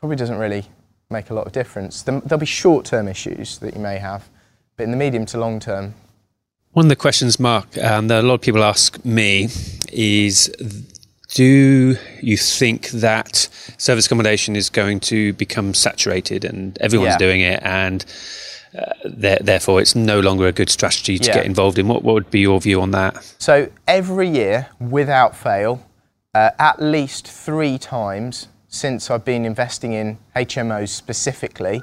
probably 0.00 0.16
doesn't 0.16 0.38
really 0.38 0.64
make 1.08 1.30
a 1.30 1.34
lot 1.34 1.46
of 1.46 1.52
difference. 1.52 2.02
There'll 2.02 2.36
be 2.36 2.46
short 2.46 2.84
term 2.84 3.06
issues 3.06 3.58
that 3.58 3.74
you 3.74 3.80
may 3.80 3.98
have, 3.98 4.28
but 4.76 4.82
in 4.82 4.90
the 4.90 4.96
medium 4.96 5.24
to 5.26 5.38
long 5.38 5.60
term. 5.60 5.94
One 6.72 6.86
of 6.86 6.90
the 6.90 6.96
questions, 6.96 7.38
Mark, 7.38 7.78
um, 7.78 8.08
that 8.08 8.24
a 8.24 8.26
lot 8.26 8.34
of 8.34 8.40
people 8.40 8.64
ask 8.64 9.04
me 9.04 9.50
is 9.92 10.52
do 11.32 11.96
you 12.20 12.36
think 12.36 12.90
that 12.90 13.48
service 13.78 14.06
accommodation 14.06 14.56
is 14.56 14.68
going 14.68 15.00
to 15.00 15.32
become 15.34 15.74
saturated 15.74 16.44
and 16.44 16.76
everyone's 16.78 17.12
yeah. 17.12 17.18
doing 17.18 17.40
it 17.40 17.60
and 17.62 18.04
uh, 18.76 18.92
therefore 19.40 19.80
it's 19.80 19.94
no 19.94 20.20
longer 20.20 20.46
a 20.46 20.52
good 20.52 20.70
strategy 20.70 21.18
to 21.18 21.28
yeah. 21.28 21.34
get 21.34 21.46
involved 21.46 21.78
in. 21.78 21.88
What, 21.88 22.02
what 22.02 22.14
would 22.14 22.30
be 22.30 22.40
your 22.40 22.60
view 22.60 22.80
on 22.80 22.92
that? 22.92 23.22
So 23.38 23.70
every 23.86 24.28
year, 24.28 24.68
without 24.78 25.36
fail, 25.36 25.84
uh, 26.34 26.50
at 26.58 26.80
least 26.80 27.26
three 27.26 27.78
times 27.78 28.48
since 28.68 29.10
I've 29.10 29.24
been 29.24 29.44
investing 29.44 29.92
in 29.92 30.18
HMOs 30.36 30.90
specifically, 30.90 31.82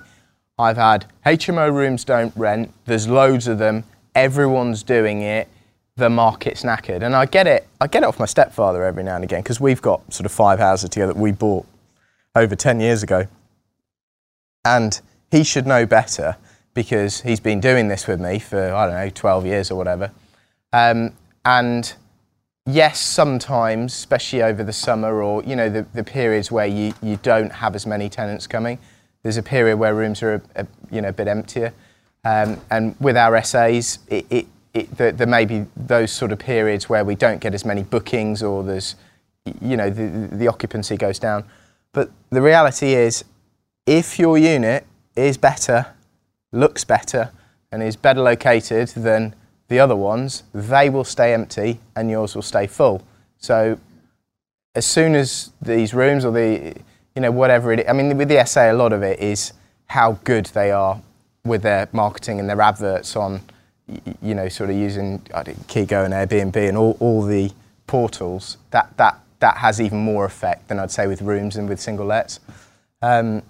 I've 0.57 0.77
had 0.77 1.05
HMO 1.25 1.73
rooms 1.73 2.05
don't 2.05 2.35
rent, 2.35 2.73
there's 2.85 3.07
loads 3.07 3.47
of 3.47 3.57
them, 3.57 3.83
everyone's 4.15 4.83
doing 4.83 5.21
it, 5.21 5.49
the 5.97 6.09
market's 6.09 6.63
knackered. 6.63 7.01
And 7.01 7.15
I 7.15 7.25
get 7.25 7.47
it, 7.47 7.67
I 7.81 7.87
get 7.87 8.03
it 8.03 8.05
off 8.05 8.19
my 8.19 8.25
stepfather 8.25 8.83
every 8.83 9.03
now 9.03 9.15
and 9.15 9.23
again 9.23 9.41
because 9.41 9.59
we've 9.59 9.81
got 9.81 10.13
sort 10.13 10.25
of 10.25 10.31
five 10.31 10.59
houses 10.59 10.89
together 10.91 11.13
that 11.13 11.19
we 11.19 11.31
bought 11.31 11.65
over 12.35 12.55
10 12.55 12.79
years 12.79 13.03
ago. 13.03 13.27
And 14.63 14.99
he 15.31 15.43
should 15.43 15.65
know 15.65 15.85
better 15.85 16.37
because 16.73 17.21
he's 17.21 17.39
been 17.39 17.59
doing 17.59 17.87
this 17.87 18.07
with 18.07 18.21
me 18.21 18.37
for, 18.37 18.73
I 18.73 18.85
don't 18.85 18.95
know, 18.95 19.09
12 19.09 19.45
years 19.47 19.71
or 19.71 19.75
whatever. 19.75 20.11
Um, 20.71 21.13
and 21.43 21.91
yes, 22.67 22.99
sometimes, 22.99 23.93
especially 23.93 24.43
over 24.43 24.63
the 24.63 24.73
summer 24.73 25.23
or, 25.23 25.43
you 25.43 25.55
know, 25.55 25.69
the, 25.69 25.87
the 25.93 26.03
periods 26.03 26.51
where 26.51 26.67
you, 26.67 26.93
you 27.01 27.17
don't 27.23 27.51
have 27.51 27.73
as 27.73 27.87
many 27.87 28.07
tenants 28.07 28.45
coming, 28.45 28.77
there's 29.23 29.37
a 29.37 29.43
period 29.43 29.77
where 29.77 29.95
rooms 29.95 30.21
are, 30.21 30.35
a, 30.35 30.41
a 30.61 30.67
you 30.91 31.01
know, 31.01 31.09
a 31.09 31.13
bit 31.13 31.27
emptier. 31.27 31.73
Um, 32.23 32.61
and 32.69 32.95
with 32.99 33.17
our 33.17 33.41
SAs, 33.41 33.99
it, 34.09 34.27
it, 34.29 34.47
it, 34.79 34.97
there, 34.97 35.11
there, 35.11 35.27
may 35.27 35.45
be 35.45 35.65
those 35.75 36.11
sort 36.11 36.31
of 36.31 36.39
periods 36.39 36.89
where 36.89 37.03
we 37.03 37.15
don't 37.15 37.39
get 37.39 37.53
as 37.53 37.65
many 37.65 37.83
bookings 37.83 38.43
or 38.43 38.63
there's, 38.63 38.95
you 39.61 39.77
know, 39.77 39.89
the, 39.89 40.29
the 40.31 40.47
occupancy 40.47 40.97
goes 40.97 41.19
down. 41.19 41.43
But 41.93 42.11
the 42.29 42.41
reality 42.41 42.93
is, 42.93 43.23
if 43.85 44.19
your 44.19 44.37
unit 44.37 44.85
is 45.15 45.37
better 45.37 45.87
looks 46.51 46.83
better 46.83 47.31
and 47.71 47.83
is 47.83 47.95
better 47.95 48.21
located 48.21 48.89
than 48.89 49.35
the 49.67 49.79
other 49.79 49.95
ones, 49.95 50.43
they 50.53 50.89
will 50.89 51.03
stay 51.03 51.33
empty 51.33 51.79
and 51.95 52.09
yours 52.09 52.35
will 52.35 52.41
stay 52.41 52.67
full. 52.67 53.01
So 53.37 53.79
as 54.75 54.85
soon 54.85 55.15
as 55.15 55.51
these 55.61 55.93
rooms 55.93 56.23
or 56.23 56.31
the, 56.31 56.75
you 57.15 57.21
know, 57.21 57.31
whatever 57.31 57.71
it 57.73 57.81
is, 57.81 57.85
I 57.89 57.93
mean, 57.93 58.15
with 58.17 58.29
the 58.29 58.45
SA, 58.45 58.71
a 58.71 58.73
lot 58.73 58.93
of 58.93 59.03
it 59.03 59.19
is 59.19 59.53
how 59.87 60.13
good 60.23 60.47
they 60.47 60.71
are 60.71 61.01
with 61.43 61.61
their 61.63 61.89
marketing 61.91 62.39
and 62.39 62.49
their 62.49 62.61
adverts 62.61 63.15
on, 63.15 63.41
you 64.21 64.35
know, 64.35 64.49
sort 64.49 64.69
of 64.69 64.75
using 64.75 65.19
Keygo 65.19 66.05
and 66.05 66.13
Airbnb 66.13 66.55
and 66.55 66.77
all, 66.77 66.97
all 66.99 67.21
the 67.21 67.51
portals. 67.85 68.57
That, 68.71 68.95
that, 68.97 69.19
that 69.39 69.57
has 69.57 69.79
even 69.79 69.99
more 69.99 70.25
effect 70.25 70.67
than 70.67 70.79
I'd 70.79 70.91
say 70.91 71.07
with 71.07 71.21
rooms 71.21 71.55
and 71.55 71.69
with 71.69 71.79
single 71.79 72.05
lets. 72.05 72.39
Um, 73.01 73.43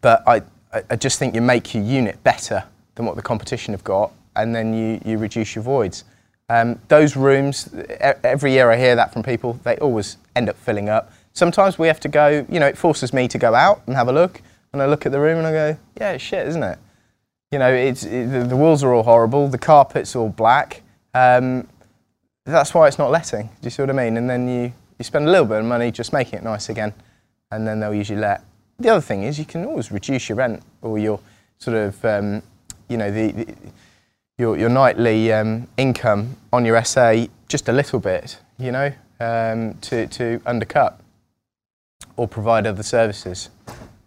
but 0.00 0.22
I, 0.26 0.42
I 0.90 0.96
just 0.96 1.18
think 1.18 1.34
you 1.34 1.40
make 1.40 1.74
your 1.74 1.82
unit 1.82 2.22
better 2.22 2.64
than 2.94 3.06
what 3.06 3.16
the 3.16 3.22
competition 3.22 3.74
have 3.74 3.84
got, 3.84 4.12
and 4.36 4.54
then 4.54 4.74
you, 4.74 5.00
you 5.04 5.18
reduce 5.18 5.54
your 5.54 5.64
voids. 5.64 6.04
Um, 6.48 6.78
those 6.88 7.16
rooms, 7.16 7.74
every 8.22 8.52
year 8.52 8.70
I 8.70 8.76
hear 8.76 8.94
that 8.96 9.12
from 9.12 9.22
people, 9.22 9.54
they 9.64 9.76
always 9.78 10.18
end 10.36 10.48
up 10.48 10.56
filling 10.56 10.88
up. 10.88 11.12
Sometimes 11.32 11.78
we 11.78 11.86
have 11.86 12.00
to 12.00 12.08
go, 12.08 12.46
you 12.48 12.60
know, 12.60 12.66
it 12.66 12.76
forces 12.76 13.12
me 13.12 13.28
to 13.28 13.38
go 13.38 13.54
out 13.54 13.82
and 13.86 13.96
have 13.96 14.08
a 14.08 14.12
look, 14.12 14.42
and 14.72 14.82
I 14.82 14.86
look 14.86 15.06
at 15.06 15.12
the 15.12 15.20
room 15.20 15.38
and 15.38 15.46
I 15.46 15.52
go, 15.52 15.78
yeah, 15.98 16.16
shit, 16.18 16.46
isn't 16.48 16.62
it? 16.62 16.78
You 17.54 17.60
know, 17.60 17.72
it's, 17.72 18.02
it, 18.02 18.48
the, 18.48 18.56
walls 18.56 18.82
are 18.82 18.92
all 18.92 19.04
horrible, 19.04 19.46
the 19.46 19.58
carpet's 19.58 20.16
all 20.16 20.28
black. 20.28 20.82
Um, 21.14 21.68
that's 22.44 22.74
why 22.74 22.88
it's 22.88 22.98
not 22.98 23.12
letting. 23.12 23.46
Do 23.46 23.52
you 23.62 23.70
see 23.70 23.80
what 23.80 23.90
I 23.90 23.92
mean? 23.92 24.16
And 24.16 24.28
then 24.28 24.48
you, 24.48 24.72
you 24.98 25.04
spend 25.04 25.28
a 25.28 25.30
little 25.30 25.46
bit 25.46 25.60
of 25.60 25.64
money 25.64 25.92
just 25.92 26.12
making 26.12 26.40
it 26.40 26.42
nice 26.42 26.68
again, 26.68 26.92
and 27.52 27.64
then 27.64 27.78
they'll 27.78 27.94
usually 27.94 28.18
let. 28.18 28.42
The 28.80 28.88
other 28.88 29.00
thing 29.00 29.22
is 29.22 29.38
you 29.38 29.44
can 29.44 29.64
always 29.66 29.92
reduce 29.92 30.28
your 30.28 30.34
rent 30.34 30.64
or 30.82 30.98
your 30.98 31.20
sort 31.58 31.76
of, 31.76 32.04
um, 32.04 32.42
you 32.88 32.96
know, 32.96 33.12
the, 33.12 33.30
the, 33.30 33.54
your, 34.36 34.58
your 34.58 34.68
nightly 34.68 35.32
um, 35.32 35.68
income 35.76 36.36
on 36.52 36.64
your 36.64 36.84
SA 36.84 37.26
just 37.46 37.68
a 37.68 37.72
little 37.72 38.00
bit, 38.00 38.36
you 38.58 38.72
know, 38.72 38.92
um, 39.20 39.74
to, 39.74 40.08
to 40.08 40.42
undercut 40.44 41.00
or 42.16 42.26
provide 42.26 42.66
other 42.66 42.82
services 42.82 43.48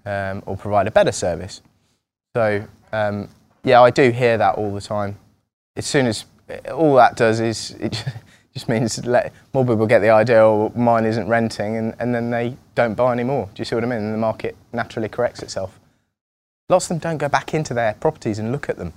um, 0.05 0.43
or 0.45 0.57
provide 0.57 0.85
a 0.85 0.91
better 0.91 1.13
service. 1.13 1.61
So, 2.35 2.67
um, 2.91 3.29
yeah, 3.67 3.81
I 3.81 3.89
do 3.89 4.12
hear 4.12 4.38
that 4.38 4.55
all 4.55 4.74
the 4.74 4.81
time. 4.81 5.17
As 5.75 5.86
soon 5.86 6.05
as 6.05 6.25
all 6.71 6.95
that 6.95 7.17
does 7.17 7.41
is 7.41 7.71
it 7.79 8.01
just 8.53 8.69
means 8.69 9.05
let 9.05 9.33
more 9.53 9.65
people 9.65 9.86
get 9.86 10.00
the 10.00 10.09
idea, 10.09 10.38
oh, 10.38 10.71
mine 10.74 11.05
isn't 11.05 11.27
renting, 11.27 11.75
and, 11.75 11.93
and 12.00 12.15
then 12.15 12.29
they 12.29 12.55
don't 12.75 12.95
buy 12.95 13.12
anymore. 13.12 13.50
Do 13.53 13.59
you 13.59 13.65
see 13.65 13.75
what 13.75 13.83
I 13.83 13.88
mean? 13.88 14.00
And 14.00 14.13
the 14.13 14.17
market 14.17 14.55
naturally 14.71 15.09
corrects 15.09 15.43
itself. 15.43 15.79
Lots 16.69 16.86
of 16.86 16.89
them 16.89 16.97
don't 17.00 17.17
go 17.17 17.27
back 17.27 17.53
into 17.53 17.74
their 17.74 17.93
properties 17.95 18.39
and 18.39 18.51
look 18.51 18.69
at 18.69 18.77
them. 18.77 18.93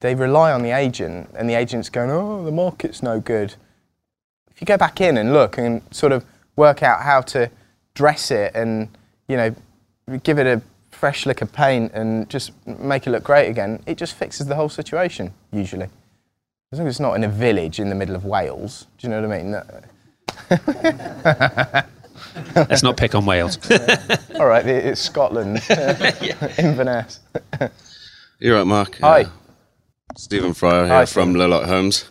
They 0.00 0.16
rely 0.16 0.50
on 0.50 0.62
the 0.62 0.72
agent, 0.72 1.30
and 1.36 1.48
the 1.48 1.54
agent's 1.54 1.88
going, 1.88 2.10
oh, 2.10 2.44
the 2.44 2.50
market's 2.50 3.04
no 3.04 3.20
good. 3.20 3.54
If 4.50 4.60
you 4.60 4.66
go 4.66 4.76
back 4.76 5.00
in 5.00 5.16
and 5.16 5.32
look 5.32 5.58
and 5.58 5.80
sort 5.92 6.10
of 6.10 6.24
work 6.56 6.82
out 6.82 7.02
how 7.02 7.20
to 7.20 7.50
dress 7.94 8.32
it 8.32 8.52
and, 8.54 8.88
you 9.28 9.36
know, 9.36 9.54
give 10.24 10.38
it 10.38 10.46
a 10.46 10.60
fresh 11.02 11.26
lick 11.26 11.42
of 11.42 11.52
paint 11.52 11.90
and 11.94 12.30
just 12.30 12.52
make 12.64 13.08
it 13.08 13.10
look 13.10 13.24
great 13.24 13.48
again, 13.48 13.82
it 13.86 13.98
just 13.98 14.14
fixes 14.14 14.46
the 14.46 14.54
whole 14.54 14.68
situation, 14.68 15.34
usually. 15.50 15.88
As 16.70 16.78
long 16.78 16.86
as 16.86 16.92
it's 16.92 17.00
not 17.00 17.14
in 17.14 17.24
a 17.24 17.28
village 17.28 17.80
in 17.80 17.88
the 17.88 17.96
middle 17.96 18.14
of 18.14 18.24
Wales. 18.24 18.86
Do 18.98 19.08
you 19.08 19.10
know 19.10 19.20
what 19.20 19.32
I 19.32 19.42
mean? 19.42 19.50
Let's 22.70 22.84
not 22.84 22.96
pick 22.96 23.16
on 23.16 23.26
Wales. 23.26 23.58
All 24.38 24.46
right, 24.46 24.64
it's 24.64 25.00
Scotland, 25.00 25.60
Inverness. 26.58 27.18
You're 28.38 28.58
right, 28.58 28.66
Mark. 28.66 28.96
Hi. 29.00 29.22
Uh, 29.22 29.30
Stephen 30.16 30.54
Fryer 30.54 30.84
here 30.84 30.94
Hi, 30.94 31.04
from 31.04 31.34
Lillock 31.34 31.66
Homes. 31.66 32.08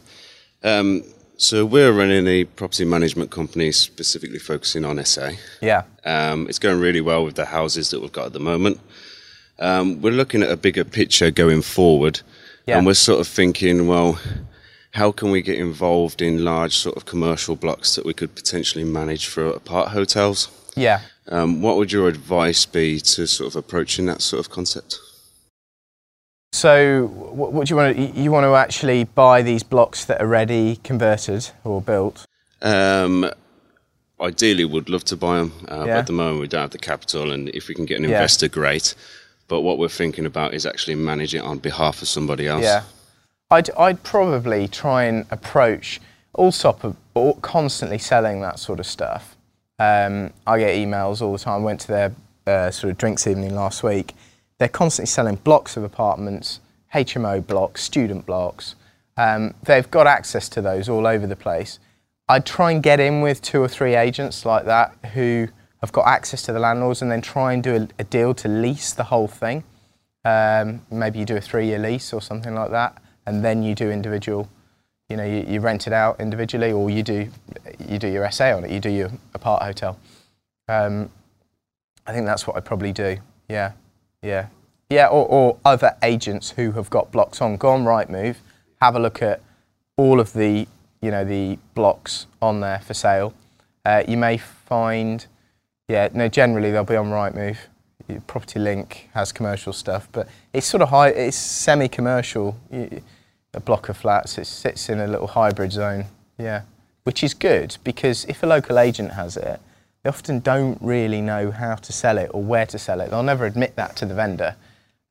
Um, 0.63 1.03
So 1.41 1.65
we're 1.65 1.91
running 1.91 2.27
a 2.27 2.43
property 2.43 2.85
management 2.85 3.31
company 3.31 3.71
specifically 3.71 4.37
focusing 4.37 4.85
on 4.85 5.03
SA. 5.03 5.31
Yeah. 5.59 5.85
Um, 6.05 6.47
it's 6.47 6.59
going 6.59 6.79
really 6.79 7.01
well 7.01 7.25
with 7.25 7.33
the 7.33 7.45
houses 7.45 7.89
that 7.89 7.99
we've 7.99 8.11
got 8.11 8.27
at 8.27 8.33
the 8.33 8.39
moment. 8.39 8.79
Um, 9.57 10.03
we're 10.03 10.11
looking 10.13 10.43
at 10.43 10.51
a 10.51 10.55
bigger 10.55 10.83
picture 10.83 11.31
going 11.31 11.63
forward, 11.63 12.21
Yeah. 12.67 12.77
and 12.77 12.85
we're 12.85 12.93
sort 12.93 13.21
of 13.21 13.27
thinking, 13.27 13.87
well, 13.87 14.19
how 14.91 15.11
can 15.11 15.31
we 15.31 15.41
get 15.41 15.57
involved 15.57 16.21
in 16.21 16.43
large 16.45 16.75
sort 16.77 16.95
of 16.95 17.05
commercial 17.05 17.55
blocks 17.55 17.95
that 17.95 18.05
we 18.05 18.13
could 18.13 18.35
potentially 18.35 18.83
manage 18.83 19.25
for 19.25 19.47
apart 19.47 19.89
hotels? 19.89 20.47
Yeah. 20.75 20.99
Um, 21.27 21.63
what 21.63 21.75
would 21.77 21.91
your 21.91 22.07
advice 22.07 22.67
be 22.67 22.99
to 22.99 23.25
sort 23.25 23.47
of 23.49 23.55
approaching 23.55 24.05
that 24.05 24.21
sort 24.21 24.41
of 24.45 24.51
concept? 24.51 24.99
So, 26.61 27.07
what, 27.07 27.53
what 27.53 27.67
do 27.67 27.71
you 27.71 27.77
want 27.77 27.95
to? 27.95 28.03
You 28.03 28.29
want 28.31 28.43
to 28.43 28.55
actually 28.55 29.05
buy 29.05 29.41
these 29.41 29.63
blocks 29.63 30.03
that 30.05 30.21
are 30.21 30.27
ready, 30.27 30.75
converted 30.83 31.49
or 31.63 31.81
built? 31.81 32.25
Um, 32.61 33.31
ideally, 34.19 34.65
would 34.65 34.89
love 34.89 35.05
to 35.05 35.15
buy 35.15 35.37
them, 35.37 35.53
uh, 35.69 35.77
but 35.79 35.87
Yeah. 35.87 35.97
at 35.99 36.07
the 36.07 36.13
moment 36.13 36.41
we 36.41 36.47
don't 36.47 36.61
have 36.61 36.71
the 36.71 36.77
capital, 36.77 37.31
and 37.31 37.47
if 37.49 37.69
we 37.69 37.73
can 37.75 37.85
get 37.85 37.97
an 37.97 38.03
Yeah. 38.03 38.17
investor, 38.17 38.49
great. 38.49 38.95
But 39.47 39.61
what 39.61 39.77
we're 39.79 39.87
thinking 39.89 40.25
about 40.25 40.53
is 40.53 40.65
actually 40.65 40.95
manage 40.95 41.33
it 41.33 41.39
on 41.41 41.57
behalf 41.59 42.01
of 42.01 42.07
somebody 42.09 42.47
else. 42.47 42.63
Yeah. 42.63 42.83
I'd, 43.49 43.69
I'd 43.71 44.03
probably 44.03 44.67
try 44.67 45.03
and 45.03 45.25
approach 45.31 45.99
Allsop 46.33 46.83
are 46.85 47.33
constantly 47.41 47.97
selling 47.97 48.39
that 48.41 48.59
sort 48.59 48.79
of 48.79 48.85
stuff. 48.85 49.35
Um, 49.79 50.31
I 50.47 50.59
get 50.59 50.75
emails 50.75 51.21
all 51.21 51.33
the 51.33 51.39
time. 51.39 51.63
Went 51.63 51.81
to 51.81 51.87
their 51.87 52.11
uh, 52.47 52.71
sort 52.71 52.91
of 52.91 52.97
drinks 52.97 53.25
evening 53.27 53.53
last 53.55 53.83
week. 53.83 54.13
They're 54.61 54.69
constantly 54.69 55.07
selling 55.07 55.37
blocks 55.37 55.75
of 55.75 55.83
apartments, 55.83 56.59
HMO 56.93 57.43
blocks, 57.47 57.81
student 57.81 58.27
blocks. 58.27 58.75
Um, 59.17 59.55
they've 59.63 59.89
got 59.89 60.05
access 60.05 60.47
to 60.49 60.61
those 60.61 60.87
all 60.87 61.07
over 61.07 61.25
the 61.25 61.35
place. 61.35 61.79
I'd 62.29 62.45
try 62.45 62.69
and 62.69 62.83
get 62.83 62.99
in 62.99 63.21
with 63.21 63.41
two 63.41 63.59
or 63.59 63.67
three 63.67 63.95
agents 63.95 64.45
like 64.45 64.65
that 64.65 64.93
who 65.15 65.47
have 65.81 65.91
got 65.91 66.05
access 66.05 66.43
to 66.43 66.53
the 66.53 66.59
landlords 66.59 67.01
and 67.01 67.09
then 67.11 67.23
try 67.23 67.53
and 67.53 67.63
do 67.63 67.75
a, 67.75 67.87
a 67.97 68.03
deal 68.03 68.35
to 68.35 68.47
lease 68.47 68.93
the 68.93 69.05
whole 69.05 69.27
thing. 69.27 69.63
Um, 70.25 70.85
maybe 70.91 71.17
you 71.17 71.25
do 71.25 71.37
a 71.37 71.41
three-year 71.41 71.79
lease 71.79 72.13
or 72.13 72.21
something 72.21 72.53
like 72.53 72.69
that, 72.69 73.01
and 73.25 73.43
then 73.43 73.63
you 73.63 73.73
do 73.73 73.89
individual. 73.89 74.47
You 75.09 75.17
know, 75.17 75.25
you, 75.25 75.43
you 75.47 75.59
rent 75.59 75.87
it 75.87 75.93
out 75.93 76.19
individually, 76.19 76.71
or 76.71 76.87
you 76.91 77.01
do 77.01 77.31
you 77.89 77.97
do 77.97 78.07
your 78.07 78.29
SA 78.29 78.55
on 78.57 78.65
it. 78.65 78.69
You 78.69 78.79
do 78.79 78.91
your 78.91 79.09
apart 79.33 79.63
hotel. 79.63 79.97
Um, 80.67 81.09
I 82.05 82.13
think 82.13 82.27
that's 82.27 82.45
what 82.45 82.57
I'd 82.57 82.65
probably 82.65 82.93
do. 82.93 83.17
Yeah, 83.49 83.71
yeah, 84.21 84.47
yeah. 84.89 85.07
Or, 85.07 85.25
or 85.27 85.57
other 85.65 85.95
agents 86.03 86.51
who 86.51 86.71
have 86.73 86.89
got 86.89 87.11
blocks 87.11 87.41
on. 87.41 87.57
Go 87.57 87.69
on 87.69 87.83
Rightmove, 87.83 88.37
have 88.81 88.95
a 88.95 88.99
look 88.99 89.21
at 89.21 89.41
all 89.97 90.19
of 90.19 90.33
the 90.33 90.67
you 91.01 91.11
know 91.11 91.23
the 91.25 91.57
blocks 91.75 92.27
on 92.41 92.59
there 92.59 92.79
for 92.79 92.93
sale. 92.93 93.33
Uh, 93.83 94.03
you 94.07 94.17
may 94.17 94.37
find, 94.37 95.25
yeah, 95.87 96.09
no. 96.13 96.27
Generally, 96.27 96.71
they'll 96.71 96.83
be 96.83 96.95
on 96.95 97.07
Rightmove. 97.07 97.57
Property 98.27 98.59
Link 98.59 99.09
has 99.13 99.31
commercial 99.31 99.71
stuff, 99.71 100.09
but 100.11 100.27
it's 100.53 100.67
sort 100.67 100.81
of 100.81 100.89
high. 100.89 101.09
It's 101.09 101.37
semi-commercial. 101.37 102.57
A 103.53 103.59
block 103.59 103.89
of 103.89 103.97
flats. 103.97 104.37
It 104.37 104.47
sits 104.47 104.89
in 104.89 104.99
a 104.99 105.07
little 105.07 105.27
hybrid 105.27 105.71
zone. 105.71 106.05
Yeah, 106.37 106.61
which 107.03 107.23
is 107.23 107.33
good 107.33 107.77
because 107.83 108.25
if 108.25 108.43
a 108.43 108.45
local 108.45 108.77
agent 108.79 109.13
has 109.13 109.37
it, 109.37 109.59
they 110.03 110.09
often 110.09 110.39
don't 110.39 110.77
really 110.81 111.21
know 111.21 111.51
how 111.51 111.75
to 111.75 111.93
sell 111.93 112.17
it 112.17 112.31
or 112.33 112.41
where 112.41 112.65
to 112.65 112.79
sell 112.79 113.01
it. 113.01 113.11
They'll 113.11 113.23
never 113.23 113.45
admit 113.45 113.75
that 113.75 113.95
to 113.97 114.05
the 114.05 114.15
vendor. 114.15 114.55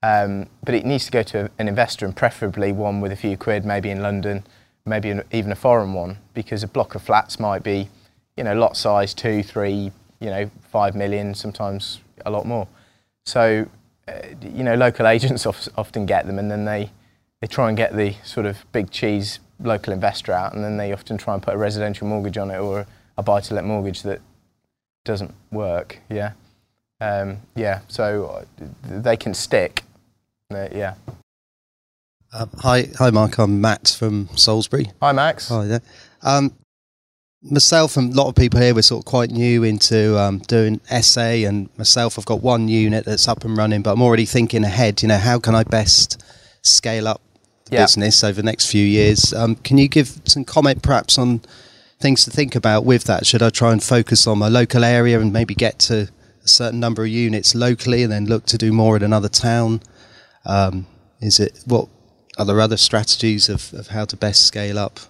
Um, 0.02 0.46
but 0.64 0.74
it 0.74 0.84
needs 0.84 1.04
to 1.06 1.10
go 1.10 1.22
to 1.24 1.50
an 1.58 1.68
investor 1.68 2.06
and 2.06 2.16
preferably 2.16 2.72
one 2.72 3.00
with 3.00 3.12
a 3.12 3.16
few 3.16 3.36
quid, 3.36 3.64
maybe 3.64 3.90
in 3.90 4.02
London, 4.02 4.44
maybe 4.86 5.10
an, 5.10 5.22
even 5.30 5.52
a 5.52 5.56
foreign 5.56 5.92
one, 5.92 6.18
because 6.34 6.62
a 6.62 6.68
block 6.68 6.94
of 6.94 7.02
flats 7.02 7.38
might 7.38 7.62
be, 7.62 7.88
you 8.36 8.42
know, 8.42 8.54
lot 8.54 8.76
size 8.76 9.14
two, 9.14 9.42
three, 9.42 9.92
you 10.18 10.30
know, 10.30 10.50
five 10.70 10.94
million, 10.96 11.34
sometimes 11.34 12.00
a 12.24 12.30
lot 12.30 12.46
more. 12.46 12.66
So, 13.26 13.68
uh, 14.08 14.12
you 14.42 14.64
know, 14.64 14.74
local 14.74 15.06
agents 15.06 15.46
of, 15.46 15.68
often 15.76 16.06
get 16.06 16.26
them 16.26 16.38
and 16.38 16.50
then 16.50 16.64
they, 16.64 16.90
they 17.40 17.46
try 17.46 17.68
and 17.68 17.76
get 17.76 17.94
the 17.94 18.14
sort 18.24 18.46
of 18.46 18.64
big 18.72 18.90
cheese 18.90 19.38
local 19.62 19.92
investor 19.92 20.32
out 20.32 20.54
and 20.54 20.64
then 20.64 20.78
they 20.78 20.92
often 20.92 21.18
try 21.18 21.34
and 21.34 21.42
put 21.42 21.54
a 21.54 21.58
residential 21.58 22.06
mortgage 22.06 22.38
on 22.38 22.50
it 22.50 22.58
or 22.58 22.86
a 23.18 23.22
buy 23.22 23.40
to 23.42 23.54
let 23.54 23.64
mortgage 23.64 24.02
that 24.02 24.20
doesn't 25.04 25.34
work. 25.50 25.98
Yeah. 26.08 26.32
Um, 27.00 27.38
yeah. 27.54 27.80
So 27.88 28.44
uh, 28.60 28.64
they 28.82 29.16
can 29.16 29.34
stick. 29.34 29.82
Uh, 30.52 30.68
yeah. 30.72 30.94
Um, 32.32 32.50
hi, 32.58 32.88
hi, 32.98 33.10
Mark. 33.10 33.38
I'm 33.38 33.60
Matt 33.60 33.96
from 33.98 34.28
Salisbury. 34.36 34.92
Hi, 35.02 35.12
Max. 35.12 35.48
Hi 35.48 35.66
there. 35.66 35.82
Um, 36.22 36.54
myself 37.42 37.96
and 37.96 38.12
a 38.12 38.16
lot 38.16 38.28
of 38.28 38.34
people 38.36 38.60
here, 38.60 38.74
we're 38.74 38.82
sort 38.82 39.00
of 39.00 39.04
quite 39.06 39.30
new 39.30 39.64
into 39.64 40.18
um, 40.18 40.38
doing 40.40 40.80
SA, 41.02 41.20
and 41.20 41.68
myself, 41.78 42.18
I've 42.18 42.26
got 42.26 42.42
one 42.42 42.68
unit 42.68 43.04
that's 43.04 43.26
up 43.26 43.44
and 43.44 43.56
running, 43.56 43.82
but 43.82 43.92
I'm 43.92 44.02
already 44.02 44.26
thinking 44.26 44.62
ahead. 44.62 45.02
You 45.02 45.08
know, 45.08 45.18
how 45.18 45.38
can 45.40 45.54
I 45.54 45.64
best 45.64 46.22
scale 46.62 47.08
up 47.08 47.20
the 47.64 47.76
Yeah. 47.76 47.84
business 47.84 48.22
over 48.22 48.34
the 48.34 48.44
next 48.46 48.66
few 48.66 48.84
years? 48.84 49.32
Um, 49.32 49.56
can 49.56 49.78
you 49.78 49.88
give 49.88 50.20
some 50.26 50.44
comment, 50.44 50.82
perhaps, 50.82 51.18
on 51.18 51.40
things 52.00 52.24
to 52.24 52.30
think 52.30 52.54
about 52.56 52.84
with 52.84 53.04
that? 53.04 53.26
Should 53.26 53.42
I 53.42 53.50
try 53.50 53.72
and 53.72 53.82
focus 53.82 54.26
on 54.26 54.38
my 54.38 54.48
local 54.48 54.84
area 54.84 55.20
and 55.20 55.32
maybe 55.32 55.54
get 55.54 55.78
to 55.80 56.08
a 56.42 56.48
certain 56.48 56.80
number 56.80 57.02
of 57.02 57.08
units 57.08 57.54
locally, 57.54 58.02
and 58.02 58.10
then 58.12 58.26
look 58.26 58.46
to 58.46 58.58
do 58.58 58.72
more 58.72 58.96
in 58.96 59.02
another 59.02 59.28
town? 59.28 59.82
Um, 60.44 60.86
is 61.20 61.38
it 61.38 61.60
what? 61.66 61.88
Are 62.38 62.44
there 62.44 62.60
other 62.60 62.78
strategies 62.78 63.48
of, 63.48 63.74
of 63.74 63.88
how 63.88 64.06
to 64.06 64.16
best 64.16 64.46
scale 64.46 64.78
up 64.78 65.00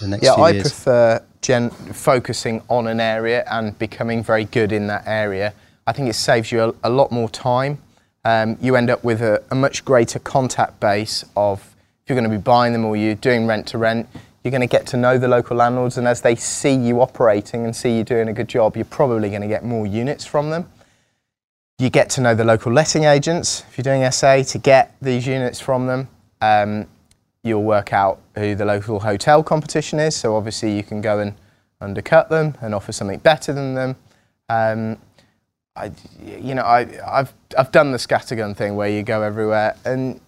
the 0.00 0.08
next 0.08 0.22
Yeah, 0.22 0.32
I 0.34 0.50
years? 0.50 0.64
prefer 0.64 1.22
gen- 1.40 1.70
focusing 1.70 2.62
on 2.68 2.86
an 2.86 3.00
area 3.00 3.44
and 3.50 3.78
becoming 3.78 4.22
very 4.22 4.44
good 4.44 4.70
in 4.72 4.86
that 4.88 5.04
area. 5.06 5.54
I 5.86 5.92
think 5.92 6.10
it 6.10 6.14
saves 6.14 6.52
you 6.52 6.62
a, 6.62 6.74
a 6.84 6.90
lot 6.90 7.10
more 7.10 7.30
time. 7.30 7.78
Um, 8.24 8.58
you 8.60 8.76
end 8.76 8.90
up 8.90 9.02
with 9.02 9.22
a, 9.22 9.42
a 9.50 9.54
much 9.54 9.84
greater 9.86 10.18
contact 10.18 10.80
base 10.80 11.24
of 11.34 11.74
if 12.02 12.10
you're 12.10 12.20
going 12.20 12.30
to 12.30 12.36
be 12.36 12.42
buying 12.42 12.74
them 12.74 12.84
or 12.84 12.96
you're 12.96 13.14
doing 13.14 13.46
rent 13.46 13.66
to 13.68 13.78
rent, 13.78 14.08
you're 14.48 14.58
going 14.58 14.66
to 14.66 14.76
get 14.76 14.86
to 14.86 14.96
know 14.96 15.18
the 15.18 15.28
local 15.28 15.58
landlords, 15.58 15.98
and 15.98 16.08
as 16.08 16.22
they 16.22 16.34
see 16.34 16.74
you 16.74 17.02
operating 17.02 17.66
and 17.66 17.76
see 17.76 17.94
you 17.94 18.02
doing 18.02 18.28
a 18.28 18.32
good 18.32 18.48
job, 18.48 18.76
you're 18.76 18.86
probably 18.86 19.28
going 19.28 19.42
to 19.42 19.48
get 19.48 19.62
more 19.62 19.86
units 19.86 20.24
from 20.24 20.48
them. 20.48 20.66
You 21.78 21.90
get 21.90 22.08
to 22.10 22.22
know 22.22 22.34
the 22.34 22.46
local 22.46 22.72
letting 22.72 23.04
agents 23.04 23.62
if 23.68 23.76
you're 23.76 23.82
doing 23.82 24.10
SA 24.10 24.42
to 24.44 24.58
get 24.58 24.96
these 25.02 25.26
units 25.26 25.60
from 25.60 25.86
them. 25.86 26.08
Um, 26.40 26.86
you'll 27.42 27.62
work 27.62 27.92
out 27.92 28.20
who 28.36 28.54
the 28.54 28.64
local 28.64 29.00
hotel 29.00 29.42
competition 29.42 29.98
is. 29.98 30.16
So 30.16 30.34
obviously 30.34 30.74
you 30.74 30.82
can 30.82 31.02
go 31.02 31.18
and 31.18 31.34
undercut 31.82 32.30
them 32.30 32.56
and 32.62 32.74
offer 32.74 32.90
something 32.90 33.18
better 33.18 33.52
than 33.52 33.74
them. 33.74 33.96
Um, 34.48 34.96
I, 35.76 35.92
you 36.24 36.54
know, 36.54 36.62
I, 36.62 36.88
I've 37.06 37.34
I've 37.56 37.70
done 37.70 37.92
the 37.92 37.98
scattergun 37.98 38.56
thing 38.56 38.76
where 38.76 38.88
you 38.88 39.02
go 39.02 39.20
everywhere 39.22 39.76
and 39.84 40.20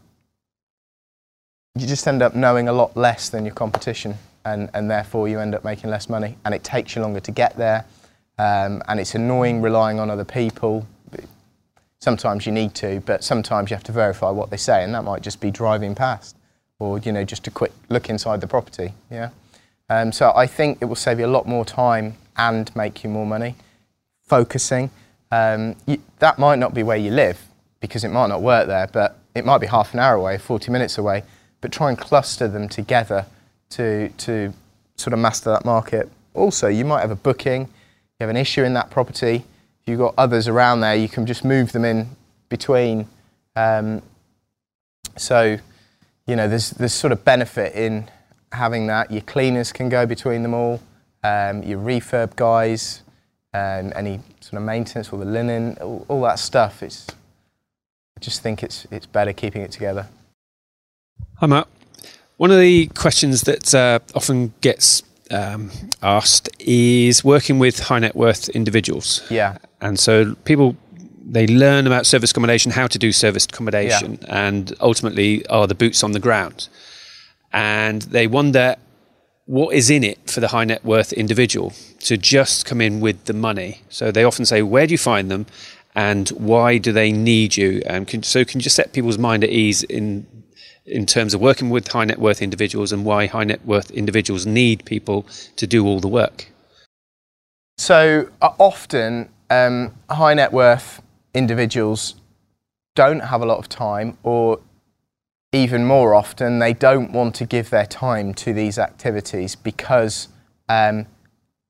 you 1.75 1.87
just 1.87 2.07
end 2.07 2.23
up 2.23 2.35
knowing 2.35 2.69
a 2.69 2.73
lot 2.73 2.97
less 2.97 3.29
than 3.29 3.45
your 3.45 3.55
competition, 3.55 4.17
and, 4.45 4.71
and 4.75 4.91
therefore 4.91 5.29
you 5.29 5.39
end 5.39 5.55
up 5.55 5.65
making 5.65 5.91
less 5.91 6.09
money, 6.09 6.37
and 6.45 6.55
it 6.55 6.65
takes 6.65 6.97
you 6.97 7.03
longer 7.03 7.21
to 7.21 7.31
get 7.31 7.57
there, 7.57 7.85
um, 8.39 8.83
and 8.89 8.99
it's 8.99 9.15
annoying 9.15 9.63
relying 9.63 10.01
on 10.01 10.11
other 10.11 10.25
people. 10.25 10.87
Sometimes 12.01 12.47
you 12.47 12.53
need 12.53 12.75
to, 12.77 13.01
but 13.05 13.23
sometimes 13.23 13.71
you 13.71 13.77
have 13.77 13.85
to 13.85 13.93
verify 13.93 14.31
what 14.31 14.51
they 14.51 14.57
say, 14.57 14.83
and 14.83 14.95
that 14.95 15.05
might 15.05 15.23
just 15.23 15.41
be 15.41 15.51
driving 15.51 15.95
past, 15.95 16.37
or 16.79 16.99
you 16.99 17.13
know, 17.13 17.25
just 17.25 17.47
a 17.47 17.51
quick 17.51 17.73
look 17.89 18.09
inside 18.09 18.41
the 18.41 18.47
property. 18.47 18.95
Yeah. 19.11 19.31
Um, 19.89 20.13
so 20.13 20.33
I 20.35 20.47
think 20.47 20.79
it 20.81 20.85
will 20.85 20.97
save 20.97 21.19
you 21.19 21.27
a 21.27 21.29
lot 21.29 21.47
more 21.47 21.65
time 21.65 22.15
and 22.37 22.75
make 22.75 23.05
you 23.05 23.11
more 23.11 23.27
money. 23.27 23.57
Focusing. 24.23 24.91
Um, 25.33 25.77
you, 25.87 26.01
that 26.21 26.39
might 26.39 26.59
not 26.59 26.75
be 26.75 26.83
where 26.83 26.97
you 26.97 27.11
live 27.11 27.41
because 27.81 28.05
it 28.05 28.09
might 28.09 28.29
not 28.29 28.41
work 28.41 28.67
there, 28.67 28.87
but 28.87 29.19
it 29.35 29.45
might 29.45 29.59
be 29.59 29.67
half 29.67 29.93
an 29.93 30.01
hour 30.01 30.15
away, 30.15 30.39
40 30.39 30.71
minutes 30.71 30.97
away. 30.97 31.25
But 31.61 31.73
try 31.73 31.91
and 31.91 31.99
cluster 31.99 32.49
them 32.49 32.69
together 32.69 33.27
to, 33.71 34.09
to 34.09 34.53
sort 34.97 35.13
of 35.13 35.19
master 35.19 35.51
that 35.51 35.65
market. 35.65 36.11
Also, 36.35 36.69
you 36.69 36.85
might 36.85 37.01
have 37.01 37.11
a 37.11 37.17
booking, 37.17 37.63
you 37.63 38.21
have 38.21 38.31
an 38.31 38.37
issue 38.37 38.63
in 38.63 38.75
that 38.75 38.91
property. 38.91 39.45
If 39.83 39.89
you've 39.89 39.99
got 39.99 40.15
others 40.17 40.49
around 40.49 40.81
there, 40.81 40.95
you 40.95 41.09
can 41.09 41.27
just 41.27 41.45
move 41.45 41.73
them 41.73 41.85
in 41.85 42.09
between. 42.49 43.09
Um, 43.57 44.03
so, 45.17 45.59
you 46.27 46.37
know, 46.37 46.49
there's, 46.49 46.71
there's 46.71 46.93
sort 46.93 47.13
of 47.13 47.25
benefit 47.25 47.75
in 47.75 48.11
having 48.53 48.87
that. 48.87 49.11
Your 49.11 49.23
cleaners 49.23 49.73
can 49.73 49.89
go 49.89 50.07
between 50.07 50.43
them 50.43 50.55
all, 50.55 50.81
um, 51.25 51.63
your 51.63 51.79
refurb 51.79 52.37
guys, 52.37 53.03
um, 53.53 53.93
any 53.97 54.21
sort 54.41 54.61
of 54.61 54.63
maintenance, 54.63 55.13
all 55.13 55.19
the 55.19 55.25
linen, 55.25 55.77
all, 55.81 56.05
all 56.09 56.23
that 56.23 56.39
stuff. 56.39 56.83
It's, 56.83 57.09
I 58.17 58.21
just 58.21 58.43
think 58.43 58.63
it's, 58.63 58.87
it's 58.91 59.07
better 59.07 59.33
keeping 59.33 59.63
it 59.63 59.73
together. 59.73 60.07
Hi, 61.37 61.47
Matt. 61.47 61.69
One 62.37 62.51
of 62.51 62.59
the 62.59 62.87
questions 62.89 63.43
that 63.43 63.75
uh, 63.75 63.99
often 64.15 64.55
gets 64.61 65.03
um, 65.31 65.71
asked 66.03 66.49
is 66.59 67.25
working 67.25 67.59
with 67.59 67.79
high 67.81 67.99
net 67.99 68.17
worth 68.17 68.49
individuals. 68.51 69.23
Yeah. 69.31 69.59
And 69.81 69.99
so 69.99 70.35
people 70.45 70.77
they 71.23 71.47
learn 71.47 71.87
about 71.87 72.07
service 72.07 72.33
accommodation, 72.33 72.73
how 72.73 72.87
to 72.89 72.99
do 72.99 73.13
service 73.13 73.45
accommodation, 73.45 74.19
and 74.29 74.73
ultimately 74.81 75.47
are 75.47 75.67
the 75.67 75.75
boots 75.75 76.03
on 76.03 76.13
the 76.13 76.19
ground. 76.19 76.69
And 77.53 78.03
they 78.03 78.27
wonder 78.27 78.77
what 79.47 79.75
is 79.75 79.91
in 79.91 80.05
it 80.05 80.31
for 80.31 80.41
the 80.41 80.49
high 80.49 80.65
net 80.65 80.85
worth 80.85 81.13
individual 81.13 81.73
to 82.01 82.17
just 82.17 82.67
come 82.67 82.81
in 82.81 83.01
with 83.01 83.25
the 83.25 83.33
money? 83.33 83.83
So 83.89 84.11
they 84.11 84.25
often 84.25 84.45
say, 84.45 84.63
where 84.63 84.87
do 84.87 84.93
you 84.93 84.99
find 84.99 85.31
them, 85.31 85.47
and 85.95 86.29
why 86.31 86.79
do 86.79 86.93
they 86.93 87.13
need 87.13 87.57
you? 87.57 87.83
And 87.87 88.09
can, 88.09 88.23
so 88.23 88.45
can 88.45 88.61
you 88.61 88.65
just 88.65 88.77
set 88.77 88.93
people's 88.93 89.19
mind 89.19 89.45
at 89.45 89.51
ease 89.51 89.83
in 89.85 90.27
in 90.91 91.07
terms 91.07 91.35
of 91.35 91.41
working 91.41 91.71
with 91.71 91.89
high 91.89 92.05
net 92.05 92.19
worth 92.19 92.43
individuals 92.43 92.93
and 92.93 93.05
why 93.05 93.27
high 93.27 93.45
net 93.45 93.65
worth 93.65 93.91
individuals 93.91 94.47
need 94.47 94.85
people 94.85 95.27
to 95.57 95.67
do 95.67 95.87
all 95.87 96.01
the 96.01 96.09
work? 96.09 96.51
So 97.79 98.29
uh, 98.43 98.51
often, 98.59 99.31
um, 99.49 99.95
high 100.11 100.35
net 100.35 100.53
worth 100.53 101.01
individuals 101.35 102.17
don't 102.95 103.21
have 103.21 103.41
a 103.41 103.47
lot 103.47 103.59
of 103.59 103.69
time, 103.69 104.19
or 104.23 104.61
even 105.53 105.85
more 105.85 106.15
often, 106.15 106.59
they 106.59 106.73
don't 106.73 107.13
want 107.13 107.35
to 107.37 107.47
give 107.47 107.71
their 107.71 107.87
time 107.87 108.35
to 108.35 108.53
these 108.53 108.79
activities 108.79 109.57
because 109.57 110.29
um, 110.69 111.07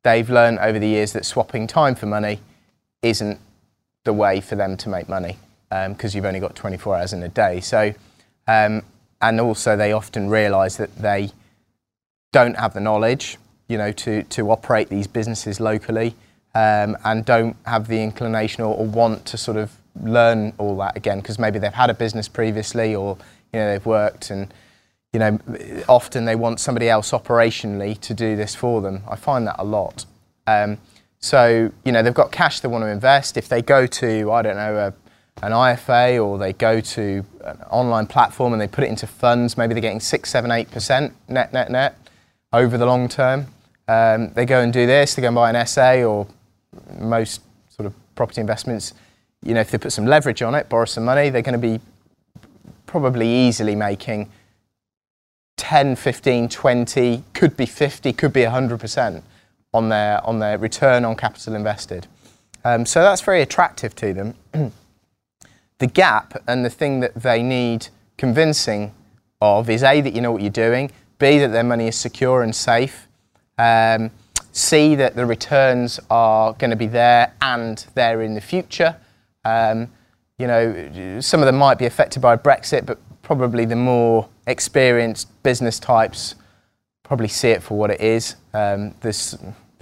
they've 0.02 0.28
learned 0.28 0.58
over 0.58 0.78
the 0.78 0.88
years 0.88 1.12
that 1.12 1.24
swapping 1.24 1.66
time 1.66 1.94
for 1.94 2.06
money 2.06 2.40
isn't 3.02 3.38
the 4.04 4.12
way 4.12 4.40
for 4.40 4.56
them 4.56 4.76
to 4.76 4.88
make 4.88 5.08
money 5.08 5.38
because 5.68 6.14
um, 6.14 6.16
you've 6.16 6.24
only 6.24 6.40
got 6.40 6.56
24 6.56 6.96
hours 6.96 7.12
in 7.12 7.22
a 7.22 7.28
day. 7.28 7.60
So, 7.60 7.94
um, 8.48 8.82
and 9.20 9.40
also 9.40 9.76
they 9.76 9.92
often 9.92 10.28
realise 10.28 10.76
that 10.76 10.94
they 10.96 11.30
don't 12.32 12.56
have 12.56 12.74
the 12.74 12.80
knowledge, 12.80 13.38
you 13.68 13.76
know, 13.76 13.92
to, 13.92 14.22
to 14.24 14.50
operate 14.50 14.88
these 14.88 15.06
businesses 15.06 15.60
locally 15.60 16.14
um, 16.54 16.96
and 17.04 17.24
don't 17.24 17.56
have 17.66 17.88
the 17.88 18.02
inclination 18.02 18.64
or, 18.64 18.74
or, 18.76 18.86
want 18.86 19.24
to 19.26 19.36
sort 19.36 19.56
of 19.56 19.72
learn 20.02 20.52
all 20.58 20.76
that 20.76 20.96
again 20.96 21.20
because 21.20 21.38
maybe 21.38 21.58
they've 21.58 21.72
had 21.72 21.90
a 21.90 21.94
business 21.94 22.28
previously 22.28 22.94
or 22.94 23.16
you 23.52 23.60
know 23.60 23.70
they've 23.70 23.86
worked 23.86 24.30
and 24.30 24.52
you 25.12 25.18
know 25.18 25.38
often 25.88 26.24
they 26.24 26.36
want 26.36 26.58
somebody 26.58 26.88
else 26.88 27.10
operationally 27.10 27.98
to 28.00 28.14
do 28.14 28.36
this 28.36 28.54
for 28.54 28.80
them. 28.80 29.02
I 29.08 29.16
find 29.16 29.46
that 29.46 29.56
a 29.58 29.64
lot. 29.64 30.06
Um, 30.46 30.78
so 31.20 31.70
you 31.84 31.92
know 31.92 32.02
they've 32.02 32.14
got 32.14 32.32
cash 32.32 32.60
they 32.60 32.68
want 32.68 32.82
to 32.82 32.88
invest. 32.88 33.36
If 33.36 33.48
they 33.48 33.62
go 33.62 33.86
to 33.86 34.32
I 34.32 34.42
don't 34.42 34.56
know 34.56 34.76
a, 34.76 34.94
an 35.42 35.52
IFA 35.52 36.24
or 36.24 36.38
they 36.38 36.52
go 36.52 36.80
to 36.80 37.24
an 37.44 37.60
online 37.70 38.06
platform 38.06 38.52
and 38.52 38.60
they 38.60 38.68
put 38.68 38.84
it 38.84 38.88
into 38.88 39.06
funds, 39.06 39.56
maybe 39.56 39.74
they're 39.74 39.80
getting 39.80 40.00
six, 40.00 40.30
seven, 40.30 40.50
eight 40.50 40.70
percent 40.70 41.14
net, 41.28 41.52
net, 41.52 41.70
net 41.70 41.96
over 42.52 42.76
the 42.76 42.86
long 42.86 43.08
term. 43.08 43.46
Um, 43.88 44.32
they 44.34 44.44
go 44.44 44.60
and 44.60 44.72
do 44.72 44.86
this. 44.86 45.14
They 45.14 45.22
go 45.22 45.28
and 45.28 45.34
buy 45.34 45.50
an 45.50 45.66
SA 45.66 46.02
or 46.02 46.26
most 46.98 47.40
sort 47.68 47.86
of 47.86 47.94
property 48.14 48.40
investments. 48.40 48.94
You 49.42 49.54
know, 49.54 49.60
if 49.60 49.70
they 49.70 49.78
put 49.78 49.92
some 49.92 50.06
leverage 50.06 50.42
on 50.42 50.54
it, 50.54 50.68
borrow 50.68 50.84
some 50.84 51.04
money, 51.04 51.30
they're 51.30 51.42
going 51.42 51.60
to 51.60 51.78
be 51.78 51.80
probably 52.86 53.28
easily 53.28 53.74
making 53.74 54.30
10, 55.56 55.96
15, 55.96 56.48
20, 56.48 57.24
could 57.32 57.56
be 57.56 57.66
50, 57.66 58.12
could 58.12 58.32
be 58.32 58.42
100% 58.42 59.22
on 59.72 59.88
their, 59.88 60.24
on 60.26 60.38
their 60.38 60.58
return 60.58 61.04
on 61.04 61.16
capital 61.16 61.54
invested. 61.54 62.06
Um, 62.64 62.84
so 62.84 63.02
that's 63.02 63.20
very 63.22 63.42
attractive 63.42 63.94
to 63.96 64.12
them. 64.12 64.34
the 65.80 65.86
gap 65.86 66.40
and 66.46 66.64
the 66.64 66.70
thing 66.70 67.00
that 67.00 67.14
they 67.14 67.42
need 67.42 67.88
convincing 68.16 68.94
of 69.40 69.68
is 69.68 69.82
A, 69.82 70.00
that 70.02 70.14
you 70.14 70.20
know 70.20 70.30
what 70.30 70.42
you're 70.42 70.50
doing, 70.50 70.92
B, 71.18 71.38
that 71.38 71.48
their 71.48 71.64
money 71.64 71.88
is 71.88 71.96
secure 71.96 72.42
and 72.42 72.54
safe, 72.54 73.08
um, 73.58 74.10
C, 74.52 74.94
that 74.94 75.16
the 75.16 75.26
returns 75.26 75.98
are 76.10 76.52
going 76.54 76.70
to 76.70 76.76
be 76.76 76.86
there 76.86 77.32
and 77.40 77.84
there 77.94 78.20
in 78.22 78.34
the 78.34 78.40
future. 78.40 78.96
Um, 79.44 79.88
you 80.38 80.46
know, 80.46 81.20
some 81.20 81.40
of 81.40 81.46
them 81.46 81.56
might 81.56 81.78
be 81.78 81.86
affected 81.86 82.20
by 82.20 82.36
Brexit, 82.36 82.84
but 82.84 82.98
probably 83.22 83.64
the 83.64 83.76
more 83.76 84.28
experienced 84.46 85.28
business 85.42 85.78
types 85.78 86.34
probably 87.02 87.28
see 87.28 87.50
it 87.50 87.62
for 87.62 87.76
what 87.76 87.90
it 87.90 88.00
is. 88.00 88.36
Um, 88.54 88.94
there 89.00 89.12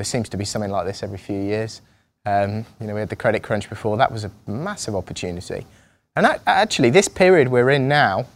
seems 0.03 0.29
to 0.29 0.37
be 0.37 0.45
something 0.45 0.71
like 0.71 0.87
this 0.87 1.03
every 1.03 1.19
few 1.19 1.41
years. 1.41 1.83
Um, 2.25 2.65
you 2.81 2.87
know, 2.87 2.95
we 2.95 3.01
had 3.01 3.09
the 3.09 3.17
credit 3.17 3.43
crunch 3.43 3.69
before. 3.69 3.97
That 3.97 4.13
was 4.13 4.25
a 4.25 4.31
massive 4.47 4.95
opportunity. 4.95 5.67
And 6.19 6.41
actually, 6.47 6.91
this 6.91 7.09
period 7.09 7.49
we're 7.49 7.71
in 7.71 7.89
now, 7.89 8.27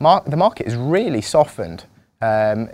mar- 0.00 0.22
the 0.26 0.36
market 0.36 0.66
has 0.66 0.76
really 0.76 1.20
softened. 1.20 1.84
Um, 2.20 2.70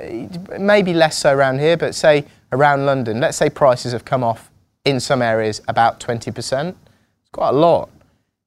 maybe 0.59 0.95
less 0.95 1.19
so 1.19 1.35
around 1.35 1.59
here, 1.59 1.77
but 1.77 1.95
say 1.95 2.27
around 2.53 2.87
London, 2.87 3.21
let's 3.21 3.37
say 3.37 3.51
prices 3.51 3.93
have 3.93 4.05
come 4.05 4.23
off 4.23 4.51
in 4.85 5.01
some 5.01 5.23
areas 5.23 5.61
about 5.67 5.99
20%. 5.99 6.69
It's 6.69 6.77
quite 7.33 7.49
a 7.49 7.53
lot 7.53 7.89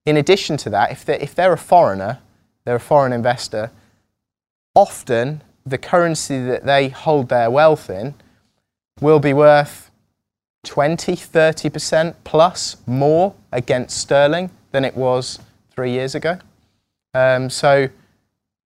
in 0.05 0.17
addition 0.17 0.57
to 0.57 0.69
that, 0.69 0.91
if 0.91 1.05
they're, 1.05 1.21
if 1.21 1.33
they're 1.33 1.53
a 1.53 1.57
foreigner, 1.57 2.19
they're 2.65 2.75
a 2.75 2.79
foreign 2.79 3.13
investor, 3.13 3.71
often 4.75 5.41
the 5.65 5.77
currency 5.77 6.43
that 6.43 6.65
they 6.65 6.89
hold 6.89 7.29
their 7.29 7.49
wealth 7.49 7.89
in 7.89 8.13
will 8.99 9.19
be 9.19 9.33
worth 9.33 9.91
20, 10.65 11.15
30% 11.15 12.15
plus 12.23 12.77
more 12.85 13.33
against 13.51 13.97
sterling 13.97 14.49
than 14.71 14.83
it 14.83 14.95
was 14.95 15.39
three 15.75 15.91
years 15.91 16.15
ago. 16.15 16.37
Um, 17.13 17.49
so 17.49 17.89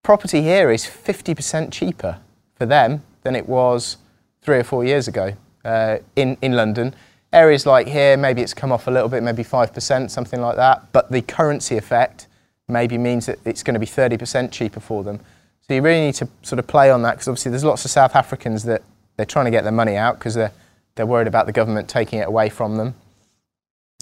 property 0.03 0.41
here 0.41 0.71
is 0.71 0.83
50% 0.83 1.71
cheaper 1.71 2.19
for 2.55 2.65
them 2.65 3.03
than 3.23 3.35
it 3.35 3.47
was 3.47 3.97
three 4.41 4.57
or 4.57 4.63
four 4.63 4.83
years 4.85 5.07
ago 5.07 5.33
uh, 5.65 5.97
in, 6.15 6.37
in 6.41 6.53
London. 6.53 6.95
Areas 7.33 7.65
like 7.65 7.87
here, 7.87 8.15
maybe 8.15 8.41
it's 8.41 8.53
come 8.53 8.71
off 8.71 8.87
a 8.87 8.91
little 8.91 9.09
bit, 9.09 9.21
maybe 9.21 9.43
5%, 9.43 10.09
something 10.09 10.41
like 10.41 10.55
that. 10.55 10.91
But 10.93 11.11
the 11.11 11.21
currency 11.21 11.77
effect 11.77 12.27
maybe 12.67 12.97
means 12.97 13.25
that 13.25 13.39
it's 13.45 13.63
going 13.63 13.73
to 13.73 13.79
be 13.79 13.85
30% 13.85 14.51
cheaper 14.51 14.79
for 14.79 15.03
them. 15.03 15.19
So 15.61 15.73
you 15.73 15.81
really 15.81 16.05
need 16.05 16.15
to 16.15 16.29
sort 16.43 16.59
of 16.59 16.67
play 16.67 16.89
on 16.89 17.01
that 17.01 17.13
because 17.13 17.27
obviously 17.27 17.51
there's 17.51 17.65
lots 17.65 17.83
of 17.83 17.91
South 17.91 18.15
Africans 18.15 18.63
that 18.63 18.81
they're 19.17 19.25
trying 19.25 19.45
to 19.45 19.51
get 19.51 19.63
their 19.63 19.73
money 19.73 19.97
out 19.97 20.17
because 20.17 20.35
they're, 20.35 20.53
they're 20.95 21.05
worried 21.05 21.27
about 21.27 21.45
the 21.45 21.51
government 21.51 21.89
taking 21.89 22.19
it 22.19 22.27
away 22.27 22.47
from 22.47 22.77
them. 22.77 22.95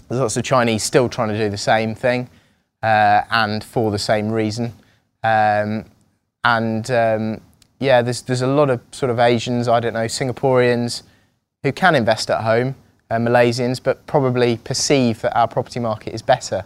There's 0.08 0.20
lots 0.20 0.36
of 0.36 0.44
Chinese 0.44 0.84
still 0.84 1.08
trying 1.08 1.30
to 1.30 1.38
do 1.38 1.50
the 1.50 1.58
same 1.58 1.96
thing 1.96 2.30
uh, 2.82 3.22
and 3.30 3.62
for 3.62 3.90
the 3.90 3.98
same 3.98 4.30
reason. 4.30 4.72
Um, 5.22 5.86
and 6.44 6.90
um, 6.90 7.40
yeah, 7.80 8.02
there's, 8.02 8.22
there's 8.22 8.42
a 8.42 8.46
lot 8.46 8.70
of 8.70 8.80
sort 8.92 9.10
of 9.10 9.18
Asians, 9.18 9.68
I 9.68 9.80
don't 9.80 9.94
know, 9.94 10.06
Singaporeans 10.06 11.02
who 11.62 11.72
can 11.72 11.94
invest 11.94 12.30
at 12.30 12.42
home 12.42 12.76
uh, 13.10 13.16
Malaysians, 13.16 13.82
but 13.82 14.06
probably 14.06 14.56
perceive 14.58 15.20
that 15.22 15.36
our 15.36 15.48
property 15.48 15.80
market 15.80 16.14
is 16.14 16.22
better. 16.22 16.64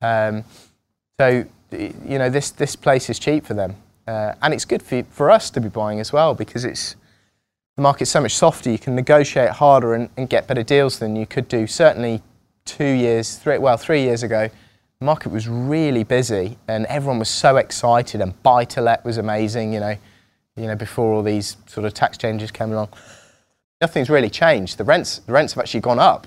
Um, 0.00 0.44
so, 1.18 1.44
you 1.72 2.18
know, 2.18 2.30
this, 2.30 2.50
this 2.50 2.76
place 2.76 3.10
is 3.10 3.18
cheap 3.18 3.46
for 3.46 3.54
them. 3.54 3.76
Uh, 4.06 4.34
and 4.42 4.54
it's 4.54 4.64
good 4.64 4.82
for, 4.82 5.02
for 5.04 5.30
us 5.30 5.50
to 5.50 5.60
be 5.60 5.68
buying 5.68 6.00
as 6.00 6.12
well 6.12 6.34
because 6.34 6.64
it's, 6.64 6.94
the 7.76 7.82
market's 7.82 8.10
so 8.10 8.20
much 8.20 8.34
softer. 8.34 8.70
You 8.70 8.78
can 8.78 8.94
negotiate 8.94 9.50
harder 9.50 9.94
and, 9.94 10.08
and 10.16 10.28
get 10.28 10.46
better 10.46 10.62
deals 10.62 10.98
than 10.98 11.16
you 11.16 11.26
could 11.26 11.48
do 11.48 11.66
certainly 11.66 12.22
two 12.64 12.84
years, 12.84 13.36
three, 13.36 13.58
well, 13.58 13.76
three 13.76 14.02
years 14.02 14.22
ago. 14.22 14.48
The 15.00 15.06
market 15.06 15.30
was 15.30 15.48
really 15.48 16.04
busy 16.04 16.56
and 16.68 16.86
everyone 16.86 17.18
was 17.18 17.28
so 17.28 17.56
excited 17.56 18.20
and 18.20 18.42
buy 18.42 18.64
to 18.66 18.80
let 18.80 19.04
was 19.04 19.18
amazing, 19.18 19.72
you 19.74 19.80
know, 19.80 19.96
you 20.56 20.66
know, 20.66 20.76
before 20.76 21.12
all 21.12 21.22
these 21.22 21.56
sort 21.66 21.84
of 21.84 21.92
tax 21.94 22.16
changes 22.16 22.50
came 22.50 22.72
along 22.72 22.88
nothing's 23.80 24.10
really 24.10 24.30
changed. 24.30 24.78
The 24.78 24.84
rents, 24.84 25.18
the 25.18 25.32
rents 25.32 25.54
have 25.54 25.62
actually 25.62 25.80
gone 25.80 25.98
up, 25.98 26.26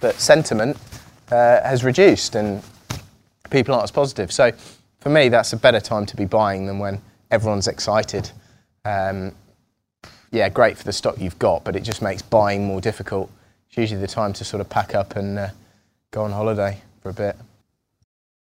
but 0.00 0.14
sentiment 0.16 0.76
uh, 1.30 1.62
has 1.62 1.84
reduced 1.84 2.34
and 2.34 2.62
people 3.50 3.74
aren't 3.74 3.84
as 3.84 3.90
positive. 3.90 4.32
So 4.32 4.52
for 5.00 5.10
me, 5.10 5.28
that's 5.28 5.52
a 5.52 5.56
better 5.56 5.80
time 5.80 6.06
to 6.06 6.16
be 6.16 6.24
buying 6.24 6.66
than 6.66 6.78
when 6.78 7.00
everyone's 7.30 7.68
excited. 7.68 8.30
Um, 8.84 9.32
yeah, 10.30 10.48
great 10.48 10.76
for 10.76 10.84
the 10.84 10.92
stock 10.92 11.16
you've 11.18 11.38
got, 11.38 11.64
but 11.64 11.76
it 11.76 11.80
just 11.80 12.02
makes 12.02 12.22
buying 12.22 12.66
more 12.66 12.80
difficult. 12.80 13.30
It's 13.68 13.76
usually 13.76 14.00
the 14.00 14.06
time 14.06 14.32
to 14.34 14.44
sort 14.44 14.60
of 14.60 14.68
pack 14.68 14.94
up 14.94 15.16
and 15.16 15.38
uh, 15.38 15.48
go 16.10 16.22
on 16.22 16.32
holiday 16.32 16.80
for 17.02 17.10
a 17.10 17.14
bit. 17.14 17.36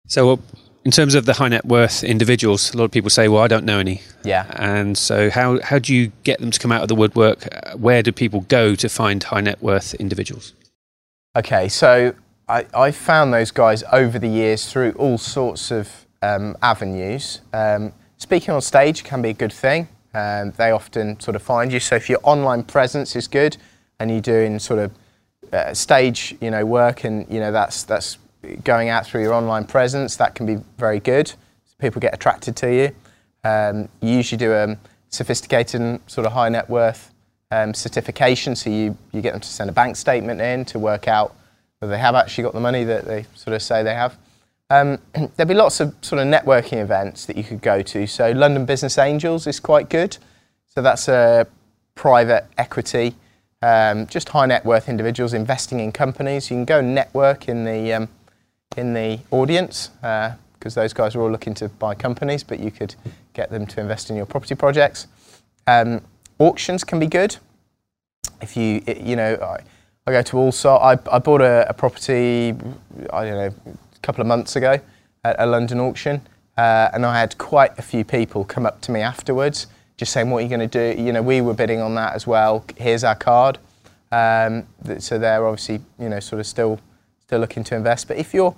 So, 0.06 0.40
in 0.84 0.90
terms 0.90 1.14
of 1.14 1.26
the 1.26 1.34
high 1.34 1.48
net 1.48 1.64
worth 1.64 2.02
individuals, 2.02 2.74
a 2.74 2.76
lot 2.76 2.84
of 2.84 2.90
people 2.90 3.10
say, 3.10 3.28
"Well, 3.28 3.42
I 3.42 3.48
don't 3.48 3.64
know 3.64 3.78
any." 3.78 4.02
Yeah. 4.24 4.46
And 4.56 4.98
so, 4.98 5.30
how 5.30 5.60
how 5.60 5.78
do 5.78 5.94
you 5.94 6.12
get 6.24 6.40
them 6.40 6.50
to 6.50 6.58
come 6.58 6.72
out 6.72 6.82
of 6.82 6.88
the 6.88 6.94
woodwork? 6.94 7.48
Where 7.76 8.02
do 8.02 8.12
people 8.12 8.40
go 8.42 8.74
to 8.74 8.88
find 8.88 9.22
high 9.22 9.40
net 9.40 9.62
worth 9.62 9.94
individuals? 9.94 10.54
Okay, 11.36 11.68
so 11.68 12.14
I 12.48 12.66
I 12.74 12.90
found 12.90 13.32
those 13.32 13.50
guys 13.50 13.84
over 13.92 14.18
the 14.18 14.28
years 14.28 14.70
through 14.70 14.92
all 14.92 15.18
sorts 15.18 15.70
of 15.70 16.06
um, 16.20 16.56
avenues. 16.62 17.40
Um, 17.52 17.92
speaking 18.18 18.54
on 18.54 18.60
stage 18.60 19.04
can 19.04 19.22
be 19.22 19.30
a 19.30 19.34
good 19.34 19.52
thing. 19.52 19.88
Um, 20.14 20.52
they 20.56 20.70
often 20.70 21.18
sort 21.20 21.36
of 21.36 21.42
find 21.42 21.72
you. 21.72 21.80
So 21.80 21.96
if 21.96 22.10
your 22.10 22.20
online 22.22 22.64
presence 22.64 23.16
is 23.16 23.28
good 23.28 23.56
and 23.98 24.10
you're 24.10 24.20
doing 24.20 24.58
sort 24.58 24.80
of 24.80 24.92
uh, 25.52 25.74
stage, 25.74 26.34
you 26.40 26.50
know, 26.50 26.64
work, 26.66 27.04
and 27.04 27.26
you 27.32 27.40
know 27.40 27.52
that's 27.52 27.84
that's 27.84 28.18
going 28.64 28.88
out 28.88 29.06
through 29.06 29.22
your 29.22 29.34
online 29.34 29.64
presence, 29.64 30.16
that 30.16 30.34
can 30.34 30.46
be 30.46 30.56
very 30.78 31.00
good. 31.00 31.28
So 31.28 31.74
people 31.78 32.00
get 32.00 32.14
attracted 32.14 32.56
to 32.56 32.72
you. 32.72 32.90
Um, 33.44 33.88
you 34.00 34.16
usually 34.16 34.38
do 34.38 34.52
a 34.52 34.76
sophisticated 35.08 36.00
sort 36.06 36.26
of 36.26 36.32
high 36.32 36.48
net 36.48 36.68
worth 36.68 37.12
um, 37.50 37.74
certification, 37.74 38.56
so 38.56 38.70
you, 38.70 38.96
you 39.12 39.20
get 39.20 39.32
them 39.32 39.40
to 39.40 39.48
send 39.48 39.68
a 39.68 39.72
bank 39.72 39.96
statement 39.96 40.40
in 40.40 40.64
to 40.66 40.78
work 40.78 41.06
out 41.08 41.34
whether 41.78 41.90
they 41.90 41.98
have 41.98 42.14
actually 42.14 42.44
got 42.44 42.54
the 42.54 42.60
money 42.60 42.84
that 42.84 43.04
they 43.04 43.26
sort 43.34 43.54
of 43.54 43.62
say 43.62 43.82
they 43.82 43.94
have. 43.94 44.16
Um, 44.70 44.98
there'll 45.36 45.48
be 45.48 45.54
lots 45.54 45.80
of 45.80 45.94
sort 46.00 46.22
of 46.22 46.28
networking 46.28 46.80
events 46.80 47.26
that 47.26 47.36
you 47.36 47.44
could 47.44 47.60
go 47.60 47.82
to. 47.82 48.06
So 48.06 48.30
London 48.30 48.64
Business 48.64 48.98
Angels 48.98 49.46
is 49.46 49.60
quite 49.60 49.90
good. 49.90 50.16
So 50.68 50.80
that's 50.80 51.08
a 51.08 51.46
private 51.94 52.46
equity, 52.56 53.14
um, 53.60 54.06
just 54.06 54.30
high 54.30 54.46
net 54.46 54.64
worth 54.64 54.88
individuals 54.88 55.34
investing 55.34 55.80
in 55.80 55.92
companies. 55.92 56.50
You 56.50 56.56
can 56.56 56.64
go 56.64 56.78
and 56.78 56.94
network 56.94 57.48
in 57.48 57.64
the 57.64 57.92
um, 57.92 58.08
in 58.76 58.94
the 58.94 59.20
audience 59.30 59.90
because 60.00 60.76
uh, 60.76 60.80
those 60.80 60.92
guys 60.92 61.14
are 61.14 61.22
all 61.22 61.30
looking 61.30 61.54
to 61.54 61.68
buy 61.68 61.94
companies, 61.94 62.42
but 62.42 62.60
you 62.60 62.70
could 62.70 62.94
get 63.32 63.50
them 63.50 63.66
to 63.66 63.80
invest 63.80 64.10
in 64.10 64.16
your 64.16 64.26
property 64.26 64.54
projects. 64.54 65.06
Um, 65.66 66.00
auctions 66.38 66.84
can 66.84 66.98
be 66.98 67.06
good. 67.06 67.36
If 68.40 68.56
you 68.56 68.82
you 68.86 69.16
know, 69.16 69.34
I, 69.34 69.60
I 70.06 70.12
go 70.12 70.22
to 70.22 70.38
Allsop. 70.38 70.82
I, 70.82 71.14
I 71.14 71.18
bought 71.18 71.40
a, 71.40 71.68
a, 71.68 71.74
property, 71.74 72.54
I 73.12 73.24
don't 73.24 73.36
know, 73.36 73.54
a 73.66 73.98
couple 74.02 74.20
of 74.20 74.26
months 74.26 74.56
ago 74.56 74.80
at 75.24 75.36
a 75.38 75.46
London 75.46 75.78
auction, 75.78 76.20
uh, 76.56 76.90
and 76.92 77.06
I 77.06 77.20
had 77.20 77.38
quite 77.38 77.78
a 77.78 77.82
few 77.82 78.04
people 78.04 78.44
come 78.44 78.66
up 78.66 78.80
to 78.82 78.92
me 78.92 79.00
afterwards 79.00 79.68
just 79.96 80.12
saying, 80.12 80.30
what 80.30 80.38
are 80.38 80.40
you 80.42 80.48
going 80.48 80.68
to 80.68 80.94
do? 80.94 81.00
You 81.00 81.12
know, 81.12 81.22
we 81.22 81.40
were 81.40 81.54
bidding 81.54 81.80
on 81.80 81.94
that 81.94 82.14
as 82.14 82.26
well. 82.26 82.64
Here's 82.76 83.04
our 83.04 83.14
card. 83.14 83.58
Um, 84.10 84.66
so 84.98 85.16
they're 85.18 85.46
obviously, 85.46 85.80
you 85.98 86.08
know, 86.08 86.18
sort 86.18 86.40
of 86.40 86.46
still 86.46 86.80
looking 87.38 87.64
to 87.64 87.76
invest. 87.76 88.08
But 88.08 88.16
if 88.16 88.34
you're 88.34 88.54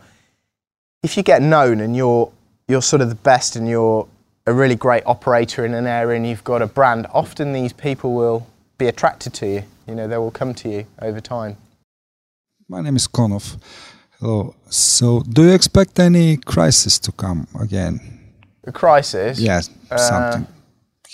if 1.02 1.16
you 1.16 1.22
get 1.22 1.42
known 1.42 1.80
and 1.80 1.96
you're 1.96 2.30
you're 2.68 2.82
sort 2.82 3.02
of 3.02 3.08
the 3.08 3.14
best 3.14 3.56
and 3.56 3.68
you're 3.68 4.06
a 4.46 4.52
really 4.52 4.74
great 4.74 5.02
operator 5.06 5.64
in 5.64 5.74
an 5.74 5.86
area 5.86 6.16
and 6.16 6.26
you've 6.26 6.44
got 6.44 6.62
a 6.62 6.66
brand, 6.66 7.06
often 7.12 7.52
these 7.52 7.72
people 7.72 8.14
will 8.14 8.46
be 8.78 8.86
attracted 8.86 9.32
to 9.34 9.46
you. 9.46 9.62
You 9.86 9.94
know, 9.94 10.08
they 10.08 10.18
will 10.18 10.30
come 10.30 10.54
to 10.54 10.68
you 10.68 10.86
over 11.00 11.20
time. 11.20 11.56
My 12.68 12.80
name 12.80 12.96
is 12.96 13.06
Konov. 13.06 13.58
Hello. 14.18 14.54
So, 14.70 15.20
do 15.20 15.42
you 15.42 15.52
expect 15.52 15.98
any 15.98 16.38
crisis 16.38 16.98
to 17.00 17.12
come 17.12 17.46
again? 17.60 18.00
A 18.66 18.72
crisis? 18.72 19.38
Yes, 19.38 19.68
uh, 19.90 19.98
something 19.98 20.46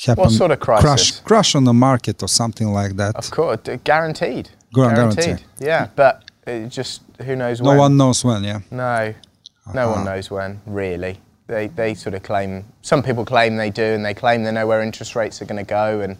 happen. 0.07 0.25
What 0.25 0.33
sort 0.33 0.51
of 0.51 0.61
crisis? 0.61 0.85
Crash, 0.85 1.21
crash 1.21 1.55
on 1.55 1.65
the 1.65 1.73
market 1.73 2.23
or 2.23 2.29
something 2.29 2.69
like 2.69 2.97
that. 2.97 3.17
Of 3.17 3.31
course, 3.31 3.61
guaranteed. 3.85 3.85
guaranteed. 3.85 4.51
guaranteed. 4.73 5.45
Yeah, 5.59 5.89
but 5.97 6.30
just 6.47 7.03
who 7.23 7.37
knows 7.37 7.61
no 7.61 7.69
when. 7.69 7.77
No 7.77 7.83
one 7.83 7.97
knows 7.97 8.25
when. 8.25 8.45
Yeah. 8.45 8.61
No, 8.71 8.85
uh-huh. 8.85 9.73
no 9.75 9.91
one 9.91 10.05
knows 10.05 10.31
when. 10.31 10.61
Really, 10.67 11.19
they 11.47 11.69
they 11.69 11.95
sort 11.95 12.15
of 12.15 12.23
claim. 12.23 12.65
Some 12.83 13.03
people 13.03 13.25
claim 13.25 13.57
they 13.57 13.71
do, 13.71 13.83
and 13.83 14.05
they 14.05 14.15
claim 14.15 14.45
they 14.45 14.53
know 14.53 14.67
where 14.67 14.83
interest 14.83 15.17
rates 15.17 15.41
are 15.43 15.45
going 15.45 15.65
to 15.65 15.69
go, 15.69 16.01
and 16.01 16.17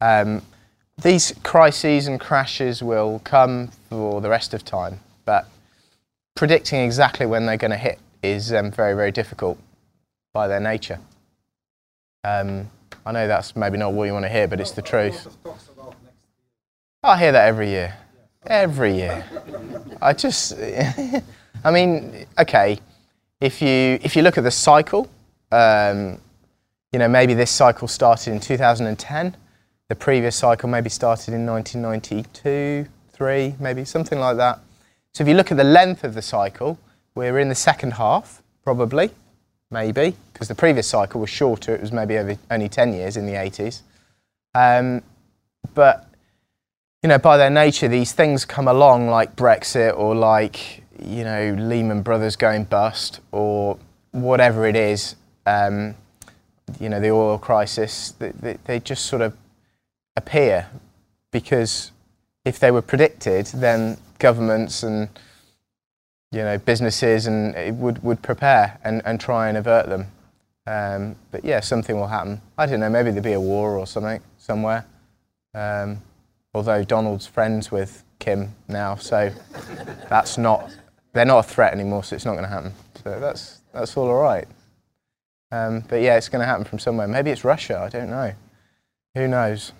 um, 0.00 0.42
these 1.02 1.34
crises 1.42 2.06
and 2.06 2.20
crashes 2.20 2.82
will 2.82 3.20
come 3.24 3.68
for 3.90 4.20
the 4.20 4.28
rest 4.28 4.54
of 4.54 4.64
time. 4.64 5.00
But 5.24 5.48
predicting 6.34 6.80
exactly 6.80 7.26
when 7.26 7.46
they're 7.46 7.56
going 7.56 7.70
to 7.70 7.76
hit 7.76 7.98
is 8.22 8.52
um, 8.52 8.70
very 8.70 8.94
very 8.94 9.12
difficult 9.12 9.58
by 10.32 10.48
their 10.48 10.60
nature. 10.60 10.98
Um, 12.24 12.70
I 13.06 13.12
know 13.12 13.28
that's 13.28 13.54
maybe 13.54 13.78
not 13.78 13.92
what 13.92 14.04
you 14.04 14.12
want 14.12 14.24
to 14.24 14.28
hear, 14.28 14.48
but 14.48 14.60
it's 14.60 14.72
the 14.72 14.82
truth. 14.82 15.28
I 17.02 17.16
hear 17.18 17.30
that 17.30 17.46
every 17.46 17.68
year. 17.68 17.96
Every 18.46 18.94
year. 18.94 19.24
I 20.00 20.12
just, 20.12 20.54
I 21.64 21.70
mean, 21.70 22.26
okay, 22.38 22.78
if 23.40 23.60
you, 23.60 23.98
if 24.02 24.16
you 24.16 24.22
look 24.22 24.38
at 24.38 24.44
the 24.44 24.50
cycle, 24.50 25.10
um, 25.50 26.18
you 26.92 26.98
know, 26.98 27.08
maybe 27.08 27.34
this 27.34 27.50
cycle 27.50 27.88
started 27.88 28.32
in 28.32 28.40
2010. 28.40 29.36
The 29.88 29.94
previous 29.94 30.36
cycle 30.36 30.68
maybe 30.68 30.88
started 30.88 31.34
in 31.34 31.46
1992, 31.46 32.88
3, 33.12 33.54
maybe 33.60 33.84
something 33.84 34.18
like 34.18 34.36
that. 34.36 34.60
So 35.12 35.22
if 35.22 35.28
you 35.28 35.34
look 35.34 35.50
at 35.50 35.56
the 35.56 35.64
length 35.64 36.04
of 36.04 36.14
the 36.14 36.22
cycle, 36.22 36.78
we're 37.14 37.38
in 37.38 37.48
the 37.48 37.54
second 37.54 37.92
half, 37.92 38.42
probably 38.64 39.10
maybe, 39.70 40.14
because 40.32 40.48
the 40.48 40.54
previous 40.54 40.86
cycle 40.86 41.20
was 41.20 41.30
shorter. 41.30 41.74
It 41.74 41.80
was 41.80 41.92
maybe 41.92 42.38
only 42.50 42.68
10 42.68 42.92
years 42.92 43.16
in 43.16 43.26
the 43.26 43.32
80s. 43.32 43.82
Um, 44.54 45.02
but, 45.74 46.05
you 47.02 47.08
know, 47.08 47.18
by 47.18 47.36
their 47.36 47.50
nature, 47.50 47.88
these 47.88 48.12
things 48.12 48.44
come 48.44 48.68
along 48.68 49.08
like 49.08 49.36
Brexit 49.36 49.96
or 49.96 50.14
like, 50.14 50.82
you 51.02 51.24
know, 51.24 51.54
Lehman 51.58 52.02
Brothers 52.02 52.36
going 52.36 52.64
bust 52.64 53.20
or 53.32 53.78
whatever 54.12 54.66
it 54.66 54.76
is, 54.76 55.16
um, 55.44 55.94
you 56.80 56.88
know, 56.88 57.00
the 57.00 57.10
oil 57.10 57.38
crisis, 57.38 58.12
they, 58.18 58.30
they, 58.30 58.58
they 58.64 58.80
just 58.80 59.06
sort 59.06 59.22
of 59.22 59.36
appear 60.16 60.68
because 61.30 61.92
if 62.44 62.58
they 62.58 62.70
were 62.70 62.82
predicted, 62.82 63.46
then 63.46 63.98
governments 64.18 64.82
and 64.82 65.08
you 66.32 66.42
know, 66.42 66.58
businesses 66.58 67.26
and 67.26 67.80
would, 67.80 68.02
would 68.02 68.20
prepare 68.22 68.78
and, 68.84 69.00
and 69.04 69.20
try 69.20 69.48
and 69.48 69.56
avert 69.56 69.88
them. 69.88 70.06
Um, 70.66 71.16
but 71.30 71.44
yeah, 71.44 71.60
something 71.60 71.96
will 71.96 72.08
happen. 72.08 72.40
I 72.58 72.66
don't 72.66 72.80
know, 72.80 72.90
maybe 72.90 73.10
there'll 73.10 73.24
be 73.24 73.32
a 73.32 73.40
war 73.40 73.78
or 73.78 73.86
something 73.86 74.20
somewhere. 74.36 74.84
Um, 75.54 76.02
although 76.56 76.82
Donald's 76.82 77.26
friends 77.26 77.70
with 77.70 78.02
Kim 78.18 78.54
now, 78.66 78.94
so 78.94 79.30
that's 80.08 80.38
not, 80.38 80.74
they're 81.12 81.26
not 81.26 81.40
a 81.40 81.48
threat 81.48 81.74
anymore, 81.74 82.02
so 82.02 82.16
it's 82.16 82.24
not 82.24 82.32
going 82.32 82.44
to 82.44 82.50
happen. 82.50 82.72
So 83.04 83.20
that's, 83.20 83.60
that's 83.74 83.94
all 83.94 84.08
all 84.08 84.22
right. 84.22 84.48
Um, 85.52 85.84
but 85.86 86.00
yeah, 86.00 86.16
it's 86.16 86.30
going 86.30 86.40
to 86.40 86.46
happen 86.46 86.64
from 86.64 86.78
somewhere. 86.78 87.06
Maybe 87.06 87.30
it's 87.30 87.44
Russia, 87.44 87.78
I 87.78 87.90
don't 87.90 88.08
know. 88.08 88.32
Who 89.14 89.28
knows? 89.28 89.72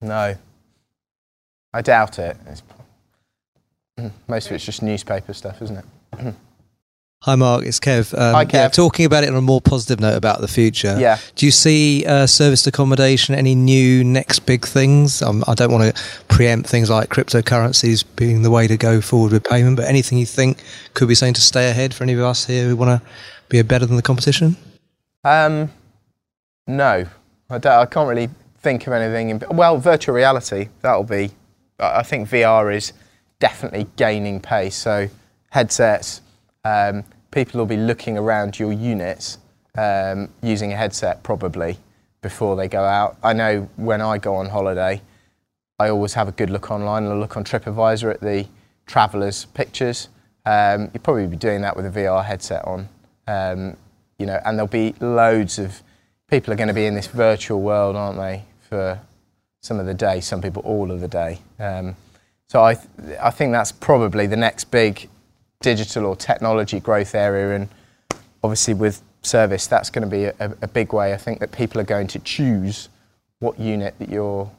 No. 0.00 0.34
I 1.74 1.82
doubt 1.82 2.18
it. 2.18 2.38
It's 2.46 2.62
most 4.28 4.46
of 4.46 4.52
it's 4.52 4.64
just 4.64 4.82
newspaper 4.82 5.34
stuff, 5.34 5.60
isn't 5.60 5.76
it? 5.76 6.34
Hi, 7.22 7.36
Mark. 7.36 7.64
It's 7.64 7.78
Kev. 7.78 8.18
Um, 8.18 8.34
Hi, 8.34 8.44
Kev. 8.44 8.52
Yeah, 8.52 8.68
talking 8.68 9.06
about 9.06 9.22
it 9.22 9.30
on 9.30 9.36
a 9.36 9.40
more 9.40 9.60
positive 9.60 10.00
note 10.00 10.16
about 10.16 10.40
the 10.40 10.48
future. 10.48 10.96
Yeah. 10.98 11.18
Do 11.36 11.46
you 11.46 11.52
see 11.52 12.04
uh, 12.04 12.26
serviced 12.26 12.66
accommodation 12.66 13.36
any 13.36 13.54
new 13.54 14.02
next 14.02 14.40
big 14.40 14.66
things? 14.66 15.22
Um, 15.22 15.44
I 15.46 15.54
don't 15.54 15.70
want 15.70 15.94
to 15.94 16.02
preempt 16.26 16.68
things 16.68 16.90
like 16.90 17.10
cryptocurrencies 17.10 18.04
being 18.16 18.42
the 18.42 18.50
way 18.50 18.66
to 18.66 18.76
go 18.76 19.00
forward 19.00 19.30
with 19.30 19.44
payment, 19.44 19.76
but 19.76 19.84
anything 19.84 20.18
you 20.18 20.26
think 20.26 20.64
could 20.94 21.06
be 21.06 21.14
something 21.14 21.34
to 21.34 21.40
stay 21.40 21.70
ahead 21.70 21.94
for 21.94 22.02
any 22.02 22.14
of 22.14 22.18
us 22.18 22.46
here 22.46 22.66
who 22.66 22.74
want 22.74 23.00
to 23.00 23.08
be 23.48 23.62
better 23.62 23.86
than 23.86 23.94
the 23.94 24.02
competition? 24.02 24.56
Um, 25.22 25.70
no, 26.66 27.06
I, 27.48 27.54
I 27.54 27.86
can't 27.86 28.08
really 28.08 28.30
think 28.62 28.88
of 28.88 28.94
anything. 28.94 29.30
In, 29.30 29.42
well, 29.52 29.78
virtual 29.78 30.16
reality. 30.16 30.70
That'll 30.80 31.04
be. 31.04 31.30
I 31.78 32.02
think 32.02 32.28
VR 32.28 32.74
is 32.74 32.92
definitely 33.38 33.86
gaining 33.94 34.40
pace. 34.40 34.74
So 34.74 35.08
headsets, 35.50 36.20
um, 36.64 37.04
people 37.30 37.58
will 37.58 37.66
be 37.66 37.76
looking 37.76 38.16
around 38.18 38.58
your 38.58 38.72
units 38.72 39.38
um, 39.76 40.28
using 40.42 40.72
a 40.72 40.76
headset 40.76 41.22
probably 41.22 41.78
before 42.20 42.56
they 42.56 42.68
go 42.68 42.84
out. 42.84 43.16
I 43.22 43.32
know 43.32 43.68
when 43.76 44.00
I 44.00 44.18
go 44.18 44.36
on 44.36 44.48
holiday, 44.48 45.00
I 45.78 45.88
always 45.88 46.14
have 46.14 46.28
a 46.28 46.32
good 46.32 46.50
look 46.50 46.70
online. 46.70 47.04
and 47.04 47.12
I 47.12 47.16
look 47.16 47.36
on 47.36 47.44
TripAdvisor 47.44 48.12
at 48.12 48.20
the 48.20 48.46
travellers' 48.86 49.46
pictures. 49.46 50.08
Um, 50.46 50.90
you'll 50.92 51.02
probably 51.02 51.26
be 51.26 51.36
doing 51.36 51.62
that 51.62 51.76
with 51.76 51.86
a 51.86 51.90
VR 51.90 52.24
headset 52.24 52.64
on. 52.64 52.88
Um, 53.26 53.76
you 54.18 54.26
know, 54.26 54.40
and 54.44 54.56
there'll 54.56 54.68
be 54.68 54.94
loads 55.00 55.58
of 55.58 55.82
people 56.28 56.52
are 56.52 56.56
going 56.56 56.68
to 56.68 56.74
be 56.74 56.86
in 56.86 56.94
this 56.94 57.08
virtual 57.08 57.60
world, 57.60 57.96
aren't 57.96 58.18
they, 58.18 58.44
for 58.68 59.00
some 59.60 59.80
of 59.80 59.86
the 59.86 59.94
day, 59.94 60.20
some 60.20 60.40
people 60.40 60.62
all 60.62 60.90
of 60.90 61.00
the 61.00 61.08
day. 61.08 61.40
Um, 61.58 61.96
so 62.48 62.62
I, 62.62 62.74
th- 62.74 63.18
I 63.20 63.30
think 63.30 63.52
that's 63.52 63.72
probably 63.72 64.26
the 64.26 64.36
next 64.36 64.70
big 64.70 65.08
digital 65.62 66.06
or 66.06 66.16
technology 66.16 66.80
growth 66.80 67.14
area. 67.14 67.56
And 67.56 67.68
obviously, 68.42 68.74
with 68.74 69.02
service, 69.22 69.66
that's 69.66 69.90
going 69.90 70.08
to 70.08 70.10
be 70.10 70.24
a, 70.24 70.56
a 70.62 70.68
big 70.68 70.92
way. 70.92 71.14
I 71.14 71.16
think 71.16 71.40
that 71.40 71.52
people 71.52 71.80
are 71.80 71.84
going 71.84 72.08
to 72.08 72.18
choose 72.18 72.88
what 73.38 73.58
unit 73.58 73.94
that 73.98 74.08
you're, 74.08 74.50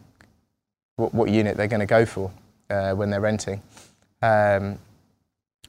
what, 0.96 1.14
what 1.14 1.30
unit 1.30 1.58
they're 1.58 1.68
going 1.68 1.80
to 1.80 1.86
go 1.86 2.06
for 2.06 2.32
uh, 2.70 2.94
when 2.94 3.10
they're 3.10 3.22
renting, 3.22 3.62
um, 4.22 4.80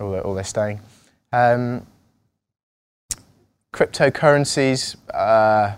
or, 0.00 0.12
they're, 0.12 0.22
or 0.22 0.34
they're 0.34 0.44
staying. 0.44 0.80
Um, 1.32 1.86
cryptocurrencies, 3.72 4.96
uh, 5.12 5.74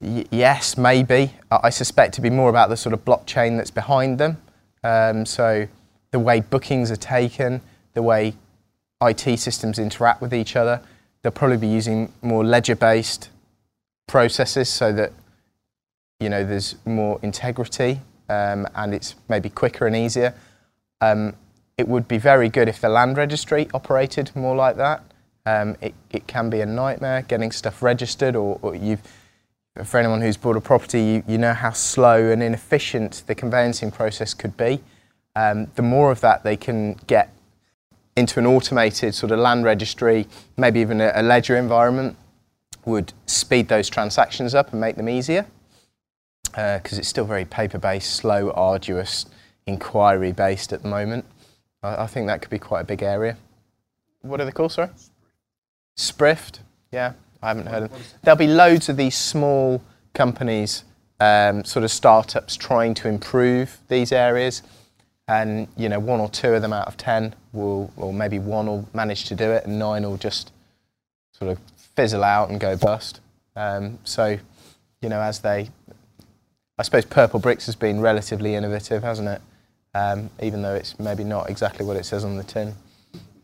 yes, 0.00 0.76
maybe. 0.76 1.32
I-, 1.50 1.60
I 1.64 1.70
suspect 1.70 2.14
to 2.14 2.20
be 2.20 2.30
more 2.30 2.50
about 2.50 2.68
the 2.68 2.76
sort 2.76 2.92
of 2.92 3.04
blockchain 3.04 3.56
that's 3.56 3.70
behind 3.70 4.18
them. 4.18 4.36
Um, 4.84 5.24
so 5.24 5.68
the 6.10 6.18
way 6.18 6.40
bookings 6.40 6.90
are 6.90 6.96
taken, 6.96 7.60
the 7.94 8.02
way 8.02 8.34
IT 9.02 9.38
systems 9.38 9.78
interact 9.78 10.22
with 10.22 10.32
each 10.32 10.56
other, 10.56 10.80
they'll 11.22 11.32
probably 11.32 11.56
be 11.56 11.66
using 11.66 12.12
more 12.22 12.44
ledger-based 12.44 13.28
processes 14.06 14.68
so 14.68 14.92
that 14.92 15.12
you 16.20 16.28
know 16.28 16.44
there's 16.44 16.76
more 16.84 17.18
integrity 17.22 18.00
um, 18.28 18.66
and 18.74 18.94
it's 18.94 19.14
maybe 19.28 19.48
quicker 19.48 19.86
and 19.86 19.96
easier. 19.96 20.34
Um, 21.00 21.34
it 21.76 21.88
would 21.88 22.06
be 22.06 22.18
very 22.18 22.48
good 22.48 22.68
if 22.68 22.80
the 22.80 22.88
land 22.88 23.16
registry 23.16 23.68
operated 23.74 24.30
more 24.36 24.54
like 24.54 24.76
that. 24.76 25.02
Um, 25.44 25.76
it, 25.80 25.94
it 26.10 26.26
can 26.26 26.50
be 26.50 26.60
a 26.60 26.66
nightmare 26.66 27.22
getting 27.22 27.50
stuff 27.50 27.82
registered 27.82 28.36
or, 28.36 28.58
or 28.62 28.76
you've 28.76 29.02
for 29.84 29.98
anyone 29.98 30.20
who's 30.20 30.36
bought 30.36 30.56
a 30.56 30.60
property, 30.60 31.02
you, 31.02 31.24
you, 31.26 31.38
know 31.38 31.54
how 31.54 31.70
slow 31.70 32.30
and 32.30 32.42
inefficient 32.42 33.22
the 33.26 33.34
conveyancing 33.34 33.90
process 33.90 34.34
could 34.34 34.54
be. 34.56 34.82
Um, 35.34 35.68
the 35.76 35.82
more 35.82 36.12
of 36.12 36.20
that 36.20 36.42
they 36.42 36.58
can 36.58 36.94
get 37.06 37.31
into 38.16 38.38
an 38.38 38.46
automated 38.46 39.14
sort 39.14 39.32
of 39.32 39.38
land 39.38 39.64
registry, 39.64 40.26
maybe 40.56 40.80
even 40.80 41.00
a, 41.00 41.22
ledger 41.22 41.56
environment, 41.56 42.16
would 42.84 43.12
speed 43.26 43.68
those 43.68 43.88
transactions 43.88 44.54
up 44.54 44.72
and 44.72 44.80
make 44.80 44.96
them 44.96 45.08
easier. 45.08 45.46
because 46.52 46.98
it's 46.98 47.08
still 47.08 47.24
very 47.24 47.44
paper-based, 47.44 48.10
slow, 48.10 48.50
arduous, 48.50 49.26
inquiry-based 49.66 50.72
at 50.72 50.82
the 50.82 50.88
moment. 50.88 51.24
I, 51.82 52.04
I 52.04 52.06
think 52.06 52.26
that 52.26 52.42
could 52.42 52.50
be 52.50 52.58
quite 52.58 52.80
a 52.80 52.84
big 52.84 53.02
area. 53.02 53.36
What 54.22 54.40
are 54.40 54.44
they 54.44 54.52
called, 54.52 54.72
sorry? 54.72 54.90
Sprift. 55.96 56.60
Yeah, 56.90 57.14
I 57.42 57.48
haven't 57.48 57.66
heard 57.66 57.84
of 57.84 57.90
them. 57.90 58.00
There'll 58.22 58.38
be 58.38 58.46
loads 58.46 58.88
of 58.88 58.96
these 58.96 59.16
small 59.16 59.82
companies, 60.14 60.84
um, 61.20 61.64
sort 61.64 61.84
of 61.84 61.90
startups, 61.90 62.56
trying 62.56 62.94
to 62.94 63.08
improve 63.08 63.78
these 63.88 64.12
areas. 64.12 64.62
And 65.32 65.66
you 65.78 65.88
know, 65.88 65.98
one 65.98 66.20
or 66.20 66.28
two 66.28 66.48
of 66.48 66.60
them 66.60 66.74
out 66.74 66.88
of 66.88 66.98
ten 66.98 67.34
will, 67.54 67.90
or 67.96 68.12
maybe 68.12 68.38
one 68.38 68.66
will 68.66 68.86
manage 68.92 69.24
to 69.26 69.34
do 69.34 69.50
it, 69.50 69.64
and 69.64 69.78
nine 69.78 70.02
will 70.02 70.18
just 70.18 70.52
sort 71.32 71.50
of 71.50 71.58
fizzle 71.96 72.22
out 72.22 72.50
and 72.50 72.60
go 72.60 72.76
bust. 72.76 73.20
Um, 73.56 73.98
so, 74.04 74.38
you 75.00 75.08
know, 75.08 75.22
as 75.22 75.40
they, 75.40 75.70
I 76.78 76.82
suppose 76.82 77.06
Purplebricks 77.06 77.64
has 77.64 77.76
been 77.76 78.00
relatively 78.00 78.54
innovative, 78.54 79.02
hasn't 79.02 79.28
it? 79.28 79.40
Um, 79.94 80.28
even 80.42 80.60
though 80.60 80.74
it's 80.74 80.98
maybe 80.98 81.24
not 81.24 81.48
exactly 81.48 81.86
what 81.86 81.96
it 81.96 82.04
says 82.04 82.24
on 82.24 82.36
the 82.36 82.44
tin. 82.44 82.74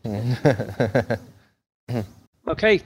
Okay. 2.47 2.81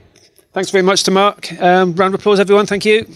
Thanks 0.52 0.70
very 0.70 0.82
much 0.82 1.04
to 1.04 1.10
Mark. 1.10 1.50
Um, 1.60 1.94
round 1.94 2.14
of 2.14 2.20
applause, 2.20 2.38
everyone. 2.38 2.66
Thank 2.66 2.84
you. 2.84 3.06